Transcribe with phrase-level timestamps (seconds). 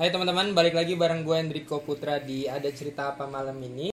[0.00, 3.92] Hai teman-teman, balik lagi bareng gue Hendriko Putra di Ada Cerita Apa Malam ini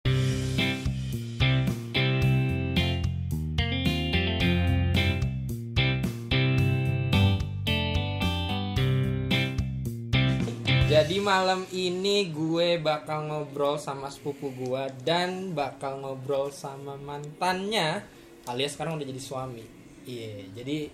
[10.87, 18.07] Jadi malam ini gue bakal ngobrol sama sepupu gue dan bakal ngobrol sama mantannya
[18.47, 19.66] alias sekarang udah jadi suami.
[20.07, 20.87] Iya, jadi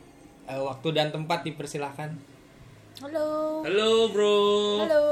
[0.49, 2.32] eh, waktu dan tempat dipersilahkan.
[2.93, 3.65] Halo.
[3.65, 4.37] Halo bro.
[4.85, 5.05] Halo.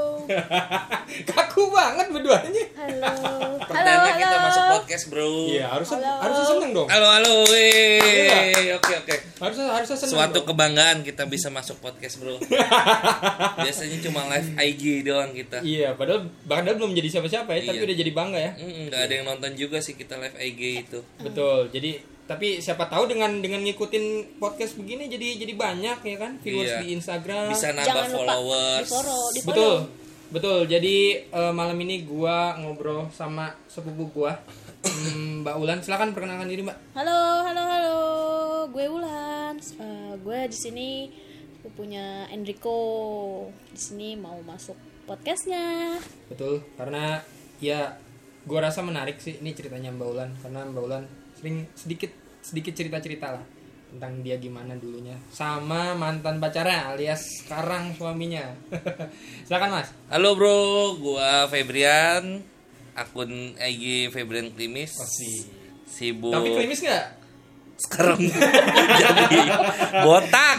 [1.33, 2.63] Kaku banget berduanya.
[2.77, 3.09] Halo.
[3.25, 3.57] Halo.
[3.65, 4.45] Perdana kita halo.
[4.45, 5.29] masuk podcast bro.
[5.49, 6.19] Iya, harusnya Halo.
[6.21, 6.87] harusnya seneng dong.
[6.87, 7.33] Halo halo.
[7.49, 7.97] Wey.
[7.97, 8.77] Iya.
[8.77, 9.15] Oke oke.
[9.41, 10.13] Harusnya harusnya seneng.
[10.13, 10.47] Suatu dong.
[10.53, 12.37] kebanggaan kita bisa masuk podcast bro.
[13.57, 15.65] Biasanya cuma live IG doang kita.
[15.65, 17.85] Iya, padahal padahal belum jadi siapa-siapa ya, tapi Iya.
[17.89, 18.51] udah jadi bangga ya.
[18.61, 20.99] Mm, nggak ada yang nonton juga sih kita live IG itu.
[21.17, 21.73] Betul.
[21.73, 21.97] Jadi
[22.31, 26.79] tapi siapa tahu dengan dengan ngikutin podcast begini jadi jadi banyak ya kan viewers Iya.
[26.79, 27.51] di Instagram.
[27.51, 28.79] Bisa Jangan nambah lupa followers.
[28.79, 29.51] di follow, di Betul.
[29.51, 29.99] follow.
[30.31, 30.59] Betul.
[30.71, 34.39] Jadi eh, malam ini gua ngobrol sama sepupu gua.
[34.81, 36.77] Hmm, Mbak Ulan, silakan perkenalkan diri, Mbak.
[36.95, 37.99] Halo, halo, halo.
[38.71, 39.53] Gue Ulan.
[39.59, 40.89] Eh, gue di sini
[41.75, 42.79] punya Enrico.
[43.75, 45.99] Di sini mau masuk podcastnya.
[46.31, 47.19] Betul, karena
[47.59, 47.99] ya
[48.47, 51.03] gua rasa menarik sih ini ceritanya Mbak Ulan karena Mbak Ulan
[51.37, 52.09] sering sedikit
[52.41, 53.45] sedikit cerita-cerita lah
[53.91, 58.55] tentang dia gimana dulunya sama mantan pacarnya alias sekarang suaminya.
[59.45, 59.89] Silakan Mas.
[60.07, 62.41] Halo bro, gua Febrian.
[62.95, 64.95] Akun IG Febrian Klimis.
[65.87, 66.31] Sibuk.
[66.31, 67.20] Tapi klimis nggak?
[67.81, 68.21] Sekarang
[69.01, 69.39] jadi
[69.99, 70.57] botak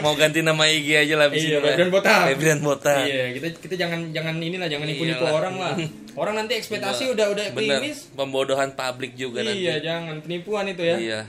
[0.00, 1.62] mau ganti nama IG aja lah Iya.
[1.62, 2.20] Febrian botak.
[2.28, 5.38] Febrian botak Iya, kita kita jangan jangan inilah jangan nipu-nipu Iyalah.
[5.38, 5.74] orang lah.
[6.20, 8.10] Orang nanti ekspektasi udah udah bener klimis.
[8.12, 10.96] pembodohan publik juga nanti Iya, jangan penipuan itu ya.
[10.98, 11.20] Iya.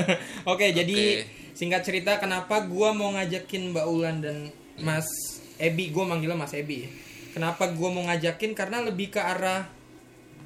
[0.52, 1.26] Oke, jadi Oke.
[1.52, 4.36] singkat cerita kenapa gua mau ngajakin Mbak Ulan dan
[4.78, 5.10] Mas
[5.56, 6.86] Ebi, gua manggilnya Mas Ebi.
[7.28, 9.66] Kenapa gua mau ngajakin karena lebih ke arah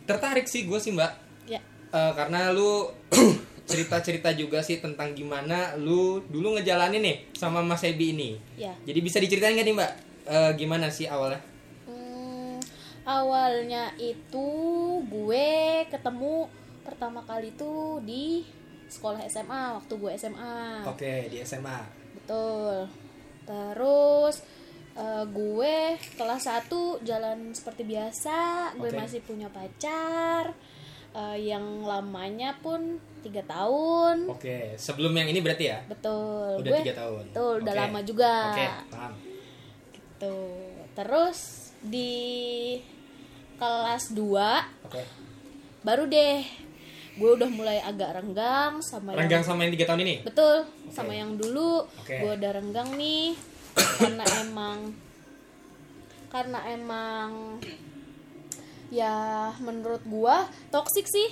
[0.02, 1.12] tertarik sih gue sih, Mbak.
[1.46, 1.60] Ya.
[1.92, 2.88] Eh, karena lu
[3.66, 8.30] cerita-cerita juga sih tentang gimana lu dulu ngejalanin nih sama Mas Ebi ini.
[8.58, 8.74] Ya.
[8.82, 9.92] Jadi bisa diceritain gak nih, Mbak?
[10.22, 11.42] Eh, gimana sih awalnya?
[11.86, 12.58] Hmm,
[13.06, 14.48] awalnya itu
[15.06, 15.50] gue
[15.90, 16.46] ketemu
[16.82, 18.42] pertama kali tuh di
[18.90, 20.86] sekolah SMA waktu gue SMA.
[20.86, 21.80] Oke, di SMA.
[22.18, 22.86] Betul.
[23.42, 24.42] Terus
[24.94, 25.76] eh, gue
[26.18, 28.98] kelas 1 jalan seperti biasa, gue Oke.
[28.98, 30.52] masih punya pacar
[31.16, 34.26] eh, yang lamanya pun tiga tahun.
[34.28, 35.78] Oke, sebelum yang ini berarti ya?
[35.86, 36.60] Betul.
[36.60, 37.24] Udah gue tiga tahun.
[37.30, 37.80] Betul, udah Oke.
[37.86, 38.34] lama juga.
[38.50, 39.12] Oke, paham.
[39.94, 40.36] Gitu.
[40.92, 41.38] Terus
[41.82, 42.12] di
[43.58, 45.02] kelas 2 Oke.
[45.86, 46.42] baru deh
[47.12, 50.14] gue udah mulai agak renggang sama yang Renggang sama yang tiga tahun ini?
[50.26, 52.18] Betul, sama yang dulu Oke.
[52.18, 53.38] gue udah renggang nih
[54.02, 54.78] karena emang
[56.32, 57.60] karena emang
[58.88, 61.28] ya menurut gua toksik sih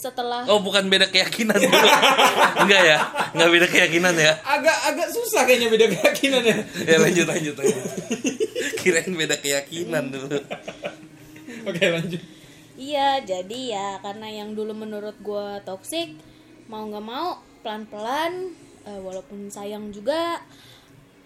[0.00, 1.60] setelah oh bukan beda keyakinan.
[1.60, 1.76] Dulu
[2.64, 2.98] enggak ya
[3.36, 4.32] enggak beda keyakinan ya.
[4.40, 6.56] Agak agak susah kayaknya beda keyakinan ya.
[6.88, 7.84] ya lanjut lanjut lanjut.
[8.80, 10.40] Kirain beda keyakinan dulu
[11.68, 12.22] Oke, lanjut.
[12.80, 16.16] iya jadi ya karena yang dulu menurut gua toksik
[16.72, 18.32] mau nggak mau pelan pelan
[18.88, 20.40] walaupun sayang juga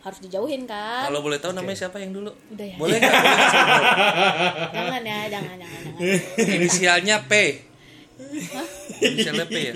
[0.02, 1.08] harus dijauhin kan.
[1.08, 2.28] Kalau boleh tahu namanya siapa yang dulu?
[2.52, 2.76] Udah ya.
[2.76, 3.14] Boleh nggak?
[4.76, 6.52] jangan ya jangan jangan jangan.
[6.58, 7.32] Inisialnya P
[8.96, 9.72] inisialnya P ya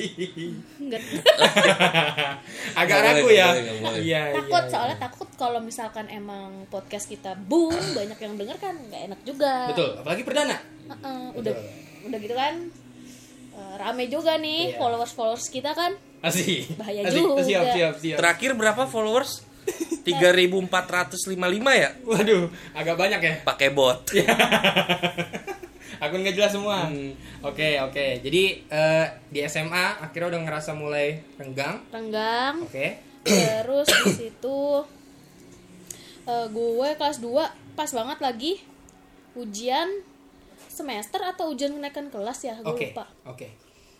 [0.79, 1.03] Enggak.
[2.81, 3.51] Agak ragu ya.
[3.51, 3.99] boleh.
[4.07, 5.03] Iya, takut iya, soalnya iya.
[5.03, 9.91] takut kalau misalkan emang podcast kita boom banyak yang denger kan nggak enak juga Betul,
[9.99, 10.57] apalagi perdana.
[10.87, 12.07] Heeh, udah Betul.
[12.07, 12.55] udah gitu kan
[13.53, 14.79] eh, rame juga nih Iya.
[14.79, 16.75] followers followers kita kan Asik.
[16.75, 17.19] Bahaya Asik.
[17.21, 17.43] juga.
[17.43, 18.17] Siap, siap, siap.
[18.19, 19.43] terakhir berapa followers
[20.03, 21.29] 3455
[21.75, 23.35] ya Waduh, agak banyak ya.
[23.45, 24.09] pakai bot
[25.99, 26.87] Akun nggak jelas semua.
[26.87, 27.11] Hmm.
[27.41, 28.21] Oke, oke.
[28.21, 31.83] Jadi eh, di SMA akhirnya udah ngerasa mulai renggang.
[31.89, 33.05] renggang Oke.
[33.21, 34.61] terus di situ
[36.25, 38.53] eh, gue kelas 2 pas banget lagi
[39.35, 39.87] ujian
[40.69, 42.87] semester atau ujian kenaikan kelas ya gue Oke.
[42.91, 43.49] lupa Oke.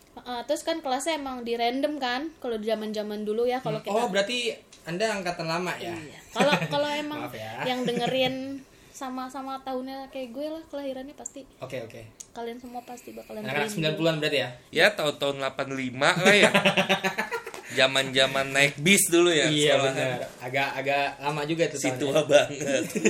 [0.09, 3.79] Heeh, terus kan kelasnya emang di random kan kalau di zaman zaman dulu ya kalau
[3.79, 4.51] kita Oh, berarti
[4.83, 5.93] Anda angkatan lama ya?
[5.93, 6.17] Iya.
[6.33, 7.63] Kalau kalau emang ya.
[7.67, 8.65] yang dengerin
[8.99, 12.01] sama-sama tahunnya kayak gue lah kelahirannya pasti Oke, oke.
[12.31, 13.95] kalian semua pasti bakalan Anak-anak.
[13.95, 14.49] 90-an berarti ya?
[14.69, 16.51] ya tahun-tahun 85 lah ya
[17.79, 20.27] zaman-zaman naik bis dulu ya iya, benar.
[20.39, 22.01] Agak agak lama juga itu si tahunnya.
[22.01, 22.83] tua banget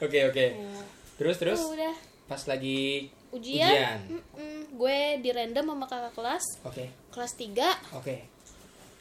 [0.00, 0.46] Oke, oke.
[0.46, 0.80] Ya.
[1.16, 1.92] Terus terus Tuh, udah
[2.24, 3.98] pas lagi ujian, Ujian.
[4.08, 6.84] mm-mm, gue di random sama kakak kelas Oke.
[7.10, 8.16] kelas 3 Oke.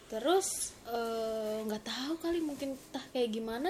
[0.07, 0.47] terus
[0.83, 3.69] eh, nggak tahu kali mungkin entah kayak gimana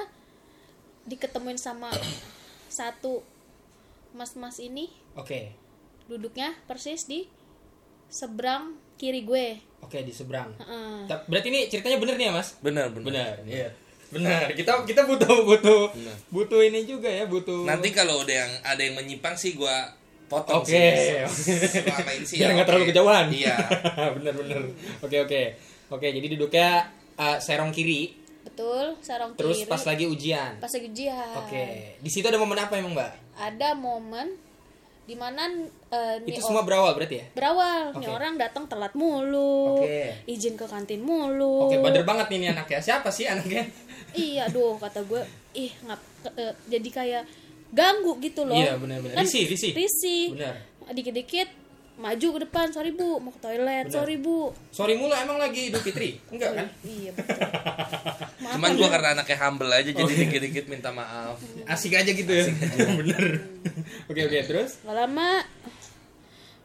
[1.10, 1.90] diketemuin sama
[2.72, 3.26] satu
[4.14, 5.54] mas-mas ini Oke.
[6.06, 7.26] duduknya persis di
[8.10, 9.48] seberang kiri gue
[9.80, 10.52] Oke, di seberang.
[10.60, 11.08] Heeh.
[11.08, 12.52] Ta- Berarti ini ceritanya bener nih ya, Mas?
[12.60, 13.08] Benar, benar.
[13.08, 13.72] Benar, iya.
[14.12, 14.52] Benar.
[14.52, 16.16] Kita kita butuh butuh Benar.
[16.28, 19.88] butuh ini juga ya, butuh Nanti kalau udah yang ada yang menyimpang sih gua
[20.28, 20.76] potong Oke.
[21.96, 22.38] apain sih?
[22.44, 22.92] biar ya, nggak terlalu oke.
[22.92, 23.26] kejauhan.
[23.32, 23.56] Iya.
[24.20, 24.60] bener bener.
[25.00, 25.42] Oke oke.
[25.90, 26.86] Oke, jadi duduknya
[27.16, 30.52] uh, serong kiri, betul sarong terus kiri pas lagi ujian.
[30.58, 31.66] pas lagi ujian Oke.
[31.98, 33.12] Di situ ada momen apa emang, Mbak?
[33.36, 34.28] ada momen
[35.04, 35.50] di mana
[35.90, 37.26] eh, nih Itu semua berawal berarti ya?
[37.32, 38.14] berawal nih Oke.
[38.14, 40.22] orang datang telat mulu Oke.
[40.26, 42.80] izin ke kantin mulu Oke, bader banget nih ini anak ya.
[42.80, 43.66] Siapa sih anaknya?
[44.16, 45.22] iya aduh kata gue
[45.54, 46.02] ih ngap
[46.32, 47.24] eh, jadi kayak
[47.70, 49.20] ganggu gitu loh Iya, benar-benar.
[49.20, 49.72] Risih, risih.
[49.74, 50.56] risih Benar.
[50.90, 51.50] dikit-dikit
[52.00, 53.94] maju ke depan sorry bu mau ke toilet Benar.
[53.94, 56.16] sorry bu Sorry mulu emang lagi Idul Fitri?
[56.30, 56.68] Enggak kan?
[56.82, 57.36] iya betul
[58.40, 60.20] Maaf, Cuman gua karena anaknya humble aja jadi Oh, iya.
[60.24, 61.36] dikit-dikit minta maaf.
[61.66, 62.48] Asik aja gitu ya.
[63.00, 63.44] bener.
[64.08, 64.80] Oke oke, terus?
[64.80, 65.44] Gak lama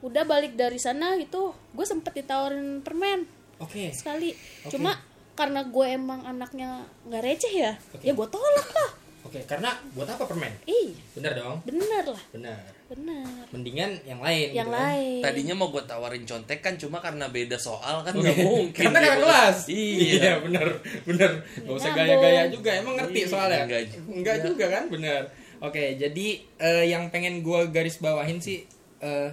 [0.01, 3.25] udah balik dari sana gitu gue sempet ditawarin permen
[3.57, 3.89] Oke.
[3.91, 4.71] sekali Oke.
[4.71, 5.01] cuma
[5.33, 8.05] karena gue emang anaknya nggak receh ya Oke.
[8.05, 8.91] ya gue tolak lah
[9.25, 10.53] Oke, karena buat apa permen?
[10.63, 11.65] ih Bener dong?
[11.65, 12.61] bener lah Bener.
[12.95, 14.83] Bener Mendingan yang lain yang gitu kan?
[14.95, 18.85] lain Tadinya mau gua tawarin contekan cuma karena beda soal kan nggak mungkin.
[18.87, 19.23] Karena gitu.
[19.23, 19.59] kelas.
[19.71, 20.33] Iya.
[20.43, 20.69] bener,
[21.07, 21.31] bener.
[21.63, 22.71] Gak usah gaya-gaya juga.
[22.75, 23.63] Emang ngerti Iya, soalnya?
[23.67, 24.11] enggak juga.
[24.11, 25.23] Enggak juga kan, bener.
[25.63, 26.27] Oke, jadi
[26.61, 28.67] eh, yang pengen gua garis bawahin sih,
[29.01, 29.31] eh,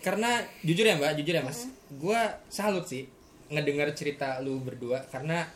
[0.00, 1.66] karena jujur ya mbak, jujur ya mas,
[1.98, 3.10] gua salut sih
[3.50, 5.46] ngedengar cerita lu berdua karena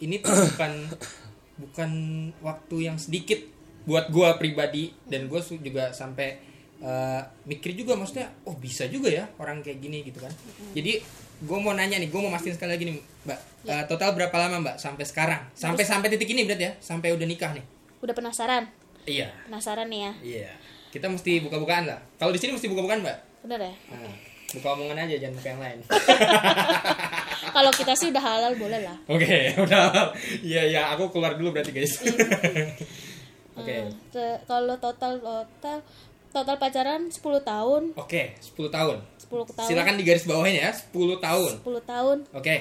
[0.00, 0.72] ini tuh bukan
[1.56, 1.90] bukan
[2.40, 3.40] waktu yang sedikit
[3.84, 6.45] buat gua pribadi dan gue juga sampai
[6.82, 10.32] eh, mikir juga maksudnya oh bisa juga ya orang kayak gini gitu kan.
[10.72, 11.00] Jadi
[11.36, 13.40] gue mau nanya nih gue mau mastiin sekali lagi nih mbak.
[13.66, 15.40] Eh, total berapa lama mbak sampai sekarang?
[15.52, 17.64] Sampai sampai titik ini berarti ya sampai udah nikah nih?
[18.00, 18.68] Udah penasaran?
[19.06, 19.30] Iya.
[19.46, 20.12] Penasaran nih ya?
[20.22, 20.50] Iya.
[20.90, 23.18] Kita mesti buka-bukaan lah kalau di sini mesti buka-bukaan mbak?
[23.44, 23.74] Bener ya?
[23.92, 24.14] Nah,
[24.56, 25.78] buka omongan aja jangan buka yang lain.
[27.56, 28.96] Kalau kita sih udah halal boleh lah.
[29.08, 30.12] Oke udah
[30.44, 32.00] iya iya aku keluar dulu berarti guys.
[33.58, 33.72] Oke.
[33.72, 35.78] Hmm, te- kalau total total
[36.36, 37.82] total pacaran 10 tahun.
[37.96, 38.96] Oke 10 tahun.
[39.24, 39.68] 10 tahun.
[39.72, 41.52] Silakan digaris bawahin ya 10 tahun.
[41.64, 42.18] 10 tahun.
[42.30, 42.56] Oke.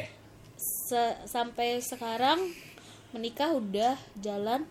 [0.56, 2.40] Se- sampai sekarang
[3.12, 4.64] menikah udah jalan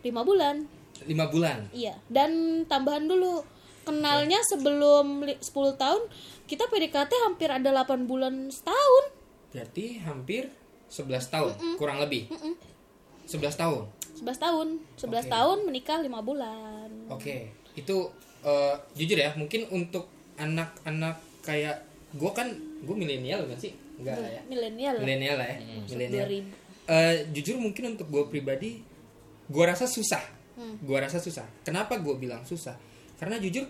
[0.00, 0.64] lima bulan.
[1.04, 1.68] Lima bulan.
[1.70, 3.44] Iya dan tambahan dulu.
[3.84, 6.02] Kenalnya sebelum li- 10 tahun
[6.48, 9.04] kita PDKT hampir ada 8 bulan setahun.
[9.52, 10.48] Berarti hampir
[10.88, 12.32] 11 tahun kurang lebih.
[13.28, 13.84] 11 tahun?
[14.16, 14.66] 11 tahun.
[14.96, 15.30] 11 Oke.
[15.30, 16.88] tahun menikah lima bulan.
[17.08, 17.52] Oke.
[17.72, 18.10] Itu
[18.44, 20.08] eh, jujur ya mungkin untuk
[20.40, 21.84] anak-anak kayak
[22.16, 22.48] gue kan
[22.82, 23.72] gue milenial kan sih?
[24.00, 24.42] Enggak lah ya?
[24.48, 25.02] milenial lah.
[25.04, 25.58] Milenial lah ya
[25.88, 26.28] milenial.
[26.28, 28.82] 2000 Eh, jujur mungkin untuk gue pribadi
[29.46, 30.42] gue rasa susah.
[30.60, 30.76] Hmm.
[30.82, 31.46] gue rasa susah.
[31.64, 32.76] Kenapa gue bilang susah?
[33.16, 33.64] Karena jujur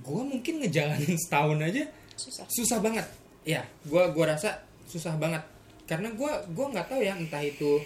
[0.00, 1.84] gue mungkin ngejalanin setahun aja
[2.16, 2.46] susah.
[2.48, 3.06] susah banget.
[3.44, 5.44] Ya gua gua rasa susah banget.
[5.84, 7.76] Karena gua gua nggak tahu ya entah itu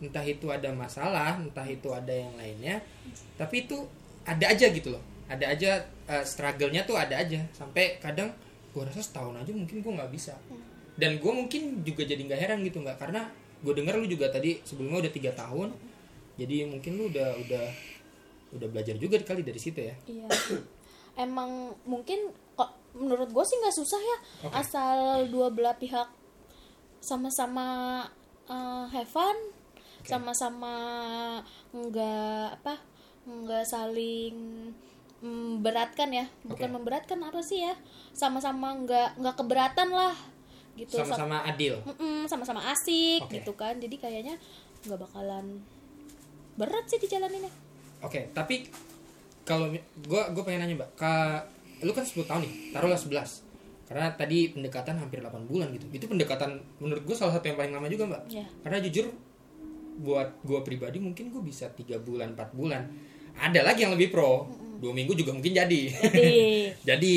[0.00, 2.80] entah itu ada masalah entah itu ada yang lainnya.
[3.36, 3.84] Tapi itu
[4.24, 7.42] ada aja gitu loh ada aja uh, struggle-nya tuh ada aja.
[7.54, 8.30] Sampai kadang
[8.70, 10.34] gua rasa setahun aja mungkin gua nggak bisa.
[10.96, 13.28] Dan gua mungkin juga jadi nggak heran gitu mbak karena
[13.64, 15.72] gue dengar lu juga tadi sebelumnya udah tiga tahun.
[16.36, 17.66] Jadi mungkin lu udah udah
[18.56, 19.94] udah belajar juga kali dari situ ya.
[20.06, 20.28] Iya.
[21.26, 24.18] Emang mungkin kok menurut gue sih nggak susah ya.
[24.46, 24.54] Oke.
[24.54, 24.96] asal
[25.32, 26.08] dua belah pihak
[27.00, 28.02] sama-sama
[28.46, 29.36] eh, have fun,
[30.04, 30.74] sama-sama
[31.72, 32.74] nggak apa
[33.26, 34.70] nggak saling
[35.26, 36.26] memberatkan ya.
[36.46, 36.74] Bukan Oke.
[36.78, 37.74] memberatkan apa sih ya?
[38.14, 40.14] Sama-sama nggak nggak keberatan lah
[40.76, 40.96] gitu.
[40.96, 41.80] Sa- sama-sama adil.
[42.30, 43.40] Sama-sama asik Oke.
[43.40, 43.76] gitu kan.
[43.76, 44.34] Jadi kayaknya
[44.86, 45.60] nggak bakalan
[46.56, 47.52] berat sih dijalaninnya.
[48.04, 48.68] Oke, tapi
[49.46, 51.44] kalau gue gue pengen nanya mbak, ka,
[51.80, 53.46] lu kan 10 tahun nih, taruhlah 11
[53.86, 55.86] Karena tadi pendekatan hampir 8 bulan gitu.
[55.94, 58.22] Itu pendekatan menurut gue salah satu yang paling lama juga mbak.
[58.26, 59.14] ya Karena jujur
[60.02, 62.82] buat gue pribadi mungkin gue bisa tiga bulan 4 bulan.
[63.36, 64.48] Ada lagi yang lebih pro,
[64.80, 65.82] dua minggu juga mungkin jadi.
[65.90, 66.32] jadi
[66.94, 67.16] jadi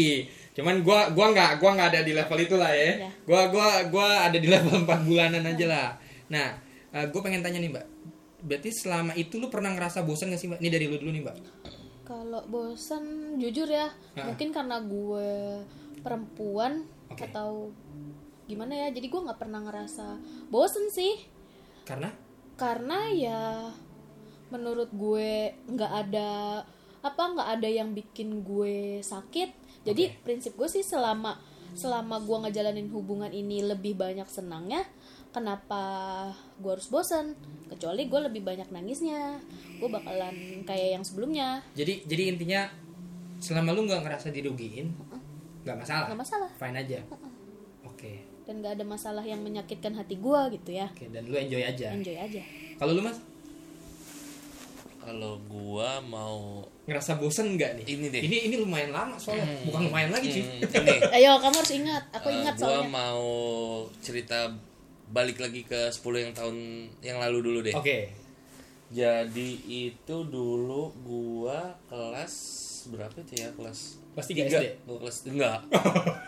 [0.55, 3.07] cuman gua gua nggak gua nggak ada di level itu lah ya.
[3.07, 3.11] Ya.
[3.23, 5.89] Gua gua gua ada di level 4 bulanan aja lah.
[6.29, 6.47] Nah,
[6.93, 7.85] gue pengen tanya nih mbak.
[8.39, 10.61] Berarti selama itu lu pernah ngerasa bosan gak sih mbak?
[10.61, 11.37] Ini dari lu dulu nih mbak.
[12.05, 14.25] Kalau bosan jujur ya, Ha.
[14.25, 15.29] mungkin karena gue
[16.01, 17.29] perempuan Oke.
[17.29, 17.69] atau
[18.45, 20.17] gimana ya, jadi gue nggak pernah ngerasa
[20.49, 21.21] bosan sih,
[21.85, 22.09] Karena
[22.57, 23.41] karena ya
[24.49, 26.61] menurut gue nggak ada
[26.99, 29.49] apa nggak ada yang bikin gue sakit.
[29.81, 30.19] Jadi Oke.
[30.21, 31.39] prinsip gue sih selama
[31.71, 34.81] selama gue ngejalanin hubungan ini lebih banyak senangnya,
[35.29, 35.81] kenapa
[36.57, 37.37] gue harus bosen
[37.69, 39.37] kecuali gue lebih banyak nangisnya
[39.77, 40.33] gue bakalan
[40.65, 42.65] kayak yang sebelumnya Jadi jadi intinya
[43.37, 44.91] selama lu nggak ngerasa dirugiin,
[45.63, 46.07] nggak masalah.
[46.09, 46.99] nggak masalah Fine aja.
[47.85, 48.25] Oke.
[48.43, 51.93] dan gak ada masalah yang menyakitkan hati gue gitu ya Oke, dan lu enjoy aja.
[51.93, 52.41] enjoy aja
[52.75, 53.21] Kalau lu Mas
[54.99, 57.85] Kalau gua mau ngerasa bosen nggak nih?
[57.87, 58.21] Ini deh.
[58.21, 59.47] Ini ini lumayan lama soalnya.
[59.65, 60.43] Bukan lumayan lagi, cuy.
[60.43, 63.25] Hmm, ini ayo kamu harus ingat aku eh, ingat gua soalnya mau
[64.03, 64.39] cerita
[65.09, 66.55] balik lagi ke 10 yang tahun
[67.01, 67.73] yang lalu dulu deh.
[67.73, 68.11] Oke.
[68.89, 72.33] Jadi itu dulu gua kelas
[72.89, 74.41] berapa itu ya kelas Kelas tiga.
[74.49, 74.65] SD?
[74.83, 75.59] Gua kelas enggak.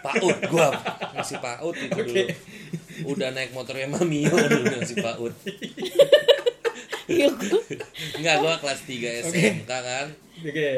[0.02, 0.68] PAUD gua
[1.12, 2.26] masih PAUD itu dulu.
[3.18, 5.34] Udah naik motornya Mamio dulu masih PAUD.
[7.12, 7.28] Iya,
[8.18, 10.08] Enggak, gua kelas 3 SMK kan.
[10.42, 10.72] Oke.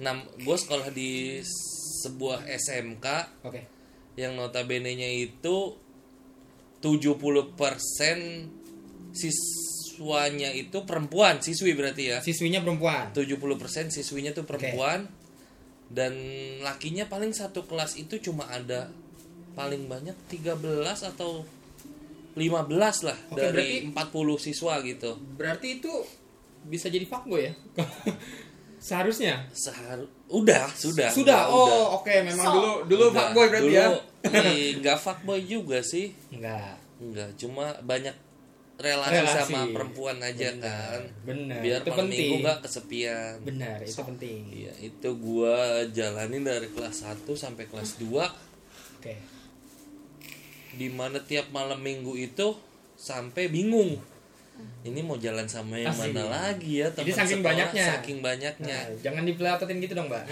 [0.00, 1.40] Enam, gua sekolah di
[2.02, 3.06] sebuah SMK
[3.46, 3.60] Oke.
[4.18, 5.76] yang notabene-nya itu
[6.82, 7.54] 70%
[9.14, 12.18] siswanya itu perempuan, siswi berarti ya.
[12.18, 13.14] Siswinya perempuan.
[13.14, 15.06] 70% siswinya tuh perempuan
[15.92, 16.16] dan
[16.64, 18.88] lakinya paling satu kelas itu cuma ada
[19.52, 20.56] paling banyak 13
[21.12, 21.44] atau
[22.32, 25.10] 15 lah Oke, dari berarti- 40 siswa gitu.
[25.36, 25.92] Berarti itu
[26.64, 27.52] bisa jadi fuckboy ya?
[28.82, 29.46] Seharusnya.
[29.54, 31.10] Seharu udah, sudah.
[31.12, 31.46] Sudah.
[31.46, 32.52] udah, Oh, oke, memang So.
[32.52, 33.16] dulu dulu Udah.
[33.22, 33.86] fuckboy berarti Dulu, ya.
[34.50, 36.10] ih, nggak fuckboy juga sih.
[36.28, 36.78] Enggak.
[36.98, 38.14] Enggak, cuma banyak
[38.74, 39.38] relasi, Relasi.
[39.46, 41.00] sama perempuan aja Benar, kan.
[41.22, 41.60] benar.
[41.62, 42.18] Biar Itu malam penting.
[42.18, 43.34] minggu nggak kesepian.
[43.40, 44.40] Benar, itu penting.
[44.50, 45.54] Iya, itu gua
[45.88, 48.26] jalanin dari kelas 1 sampai kelas 2
[48.98, 49.14] Oke.
[49.14, 49.31] di
[50.92, 52.56] mana tiap malam minggu itu
[52.96, 53.98] sampai bingung.
[54.82, 56.10] Ini mau jalan sama yang Asli.
[56.10, 57.86] mana lagi ya teman Jadi saking sekolah, banyaknya.
[57.86, 58.78] Saking banyaknya.
[58.78, 60.24] Nah, jangan dipelototin gitu dong, Mbak.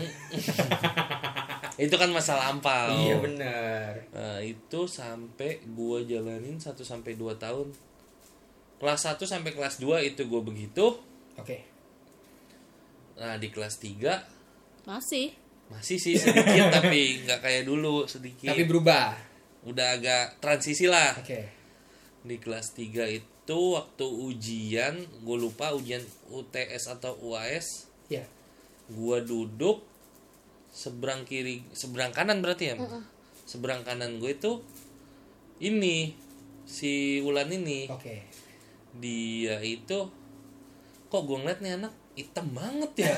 [1.87, 2.93] Itu kan masa lampau.
[2.93, 3.91] Iya, benar.
[4.13, 7.73] Nah, itu sampai gua jalanin 1 sampai 2 tahun.
[8.77, 11.01] Kelas 1 sampai kelas 2 itu gua begitu.
[11.41, 11.65] Oke.
[13.17, 14.41] Nah, di kelas 3
[14.85, 15.33] masih
[15.71, 18.53] masih sih sedikit tapi nggak kayak dulu sedikit.
[18.53, 19.30] Tapi berubah.
[19.63, 21.13] Udah agak transisi lah.
[21.17, 21.49] Oke.
[22.21, 28.27] Di kelas 3 itu waktu ujian, gue lupa ujian UTS atau UAS, Ya.
[28.89, 29.83] gua duduk
[30.71, 32.77] seberang kiri, seberang kanan berarti ya.
[33.45, 34.63] Seberang kanan gue itu
[35.59, 36.15] ini
[36.63, 37.87] si Wulan ini.
[37.87, 38.23] Oke.
[38.91, 40.11] dia itu
[41.07, 43.15] kok gue ngeliat nih anak hitam banget ya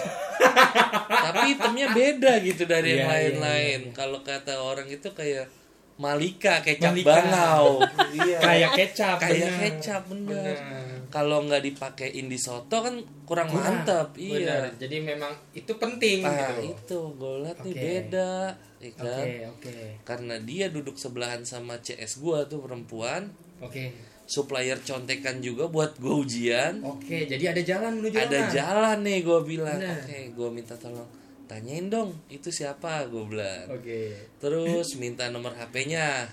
[1.24, 3.96] tapi hitamnya beda gitu dari yang Iya, iya, lain-lain iya, iya.
[3.96, 5.48] kalau kata orang itu kayak
[5.94, 7.08] Malika kecap Malika.
[7.12, 7.66] bangau
[8.18, 9.16] iya Kayak kecap.
[9.18, 9.60] kayak benar.
[9.62, 10.86] kecap bener, Benar.
[11.08, 14.24] kalau nggak dipakein di soto kan kurang, mantap Benar.
[14.34, 16.62] iya Jadi memang itu penting nah gitu.
[16.70, 17.82] itu gue liat nih Oke.
[17.82, 18.32] beda
[18.78, 19.74] ya Oke, kan oke.
[20.02, 23.94] karena dia duduk sebelahan sama CS gua tuh perempuan Oke.
[24.24, 29.38] supplier contekan juga buat gue ujian Oke, jadi ada jalan menuju ada jalan nih gue
[29.44, 29.98] bilang Bener.
[29.98, 31.06] oke gue minta tolong
[31.44, 34.14] tanyain dong itu siapa gue bilang Oke.
[34.38, 36.28] terus minta nomor HP-nya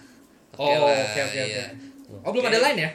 [0.52, 1.44] Oh, lah, oke oke oke.
[1.46, 1.66] iya.
[2.20, 2.52] Oh, belum Oke.
[2.52, 2.92] ada lain ya?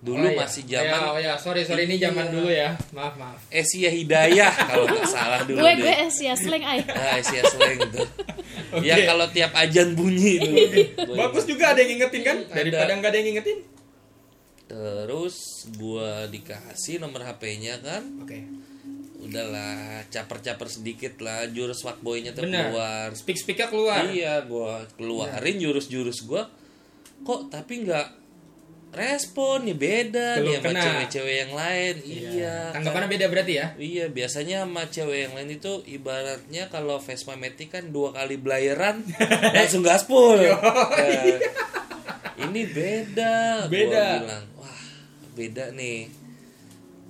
[0.00, 0.36] dulu Oh, iya.
[0.36, 2.76] masih zaman Oh, ya, sorry sorry ini zaman dulu ya.
[2.90, 3.40] Maaf, maaf.
[3.48, 7.78] Asia Hidayah kalau nggak salah dulu gue deh gue Asia slang ay ah, Asia Slang
[7.88, 8.04] tuh
[8.76, 8.84] Oke.
[8.84, 10.52] ya kalau tiap ajan bunyi tuh
[11.06, 12.36] Gua- Bagus juga ada yang ngingetin kan?
[12.42, 12.52] Ada.
[12.58, 13.58] Daripada nggak ada yang ngingetin.
[14.64, 15.36] terus
[15.72, 18.44] gua dikasih nomor HP-nya kan Oke.
[19.24, 19.74] Udahlah
[20.08, 22.68] caper-caper sedikit lah jurus fuckboy-nya tuh Benar.
[22.68, 24.04] keluar Speak speaknya keluar.
[24.04, 26.46] Iya, gua keluarin jurus-jurus gua.
[27.22, 28.24] Kok tapi nggak
[28.94, 31.94] respon ya beda Belum nih sama cewek-cewek yang lain.
[32.06, 32.56] Iya.
[32.70, 33.66] Tanggapannya kan- beda berarti ya?
[33.74, 39.02] Iya, biasanya sama cewek yang lain itu ibaratnya kalau Vespa Matic kan dua kali belayaran
[39.56, 40.38] langsung gaspol.
[40.38, 40.54] Iya.
[40.94, 41.38] Ya.
[42.44, 43.34] Ini beda.
[43.66, 44.06] Beda.
[44.06, 44.80] Gua bilang, wah,
[45.34, 46.23] beda nih.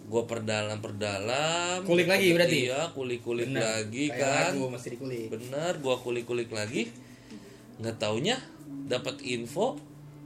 [0.04, 1.80] Gua perdalam perdalam.
[1.82, 2.68] Kulik lagi berarti?
[2.68, 3.62] Iya, kulik-kulik Benar.
[3.80, 5.26] lagi Kayak kan lagu mesti dikulik.
[5.28, 6.92] bener gua kulik-kulik lagi
[7.74, 8.36] nggak taunya
[8.86, 9.74] dapat info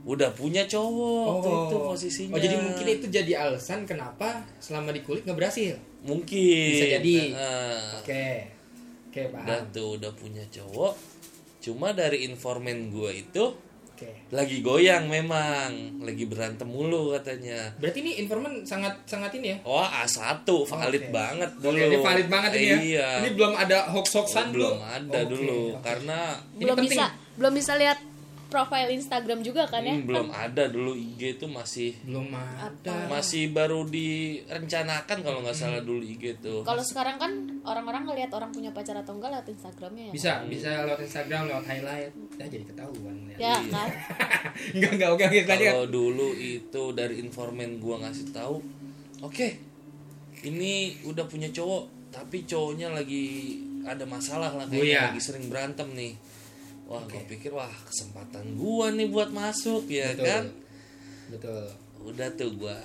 [0.01, 5.23] udah punya cowok waktu itu posisinya Oh, jadi mungkin itu jadi alasan kenapa selama dikulik
[5.23, 5.75] nggak berhasil.
[6.01, 7.15] mungkin Bisa jadi.
[7.99, 8.25] Oke.
[9.09, 9.73] Oke, dan paham.
[9.73, 10.93] tuh udah punya cowok
[11.59, 13.51] cuma dari informan gua itu
[13.99, 14.31] Oke.
[14.31, 19.57] lagi goyang memang lagi berantem mulu katanya Berarti ini informan sangat sangat ini ya?
[19.61, 21.11] oh A1 valid Oke.
[21.11, 22.77] banget dulu ini valid banget ini ya.
[22.79, 25.83] iya Ini belum ada hoax-hoaxan belum ada Oke, dulu oke.
[25.83, 26.91] karena Ini belum penting.
[26.95, 27.99] bisa belum bisa lihat
[28.49, 29.93] profile Instagram juga kan ya?
[29.93, 33.05] Hmm, belum ada dulu IG itu masih belum ada.
[33.07, 38.49] Masih baru direncanakan kalau nggak salah dulu IG tuh kalau sekarang kan orang-orang ngelihat orang
[38.49, 40.13] punya pacar atau enggak lewat Instagramnya ya?
[40.13, 42.11] Bisa bisa lewat Instagram lewat highlight.
[42.35, 43.39] Ya jadi ketahuan lihat.
[43.39, 43.89] ya kan?
[44.73, 48.57] Enggak enggak oke oke tadi kalau dulu itu dari informan gua ngasih tahu
[49.21, 49.47] oke
[50.41, 55.01] ini udah punya cowok tapi cowoknya lagi ada masalah lah kayaknya Oh, iya.
[55.11, 56.13] lagi sering berantem nih
[56.89, 60.25] wah gua pikir wah kesempatan gua nih buat masuk ya betul.
[60.25, 60.43] kan?
[61.29, 61.63] Betul.
[62.09, 62.75] Udah tuh gua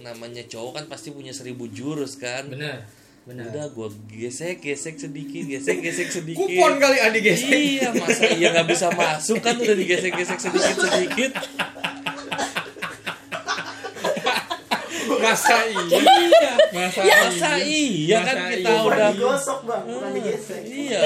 [0.00, 2.48] namanya cowok kan pasti punya seribu jurus kan?
[2.48, 2.88] Benar
[3.22, 3.52] benar.
[3.52, 6.40] Udah gua gesek gesek sedikit gesek gesek sedikit.
[6.40, 7.52] Kupon kali adi gesek.
[7.52, 9.60] Iya, masa iya nggak bisa masuk kan?
[9.60, 11.32] Udah digesek-gesek sedikit-sedikit.
[15.26, 16.52] masa iya Iya.
[16.72, 18.82] masa Masa iya kan Masa kita iya.
[18.82, 21.00] udah digosok bang bukan digesek Iya.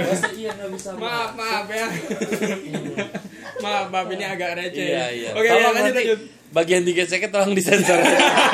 [0.00, 1.86] Masa iya nggak bisa maaf maaf ya
[3.64, 5.30] maaf maaf ini agak receh Iya, iya.
[5.32, 6.20] oke ya, Tolong lanjut nanti lanjut
[6.54, 7.98] bagian digeseknya tolong disensor.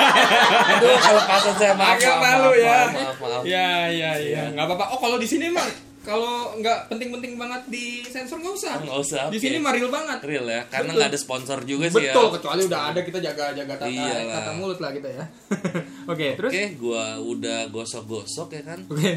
[0.73, 2.00] Aduh, kalau pasan saya maaf.
[2.00, 3.42] agak maaf, malu maaf, ya Maaf, maaf, maaf.
[3.45, 5.69] ya ya ya nggak apa-apa oh kalau di sini mah
[6.00, 9.42] kalau nggak penting-penting banget di sensor nggak usah Nggak usah, di oke.
[9.42, 10.97] sini mah real banget Real ya, karena Betul.
[10.97, 12.12] nggak ada sponsor juga sih ya.
[12.12, 14.35] betul kecuali udah ada kita jaga jaga tata Iyalah.
[14.35, 15.25] tata mulut lah kita ya
[16.12, 18.80] oke terus Oke, gua udah gosok-gosok ya kan.
[18.87, 19.12] oke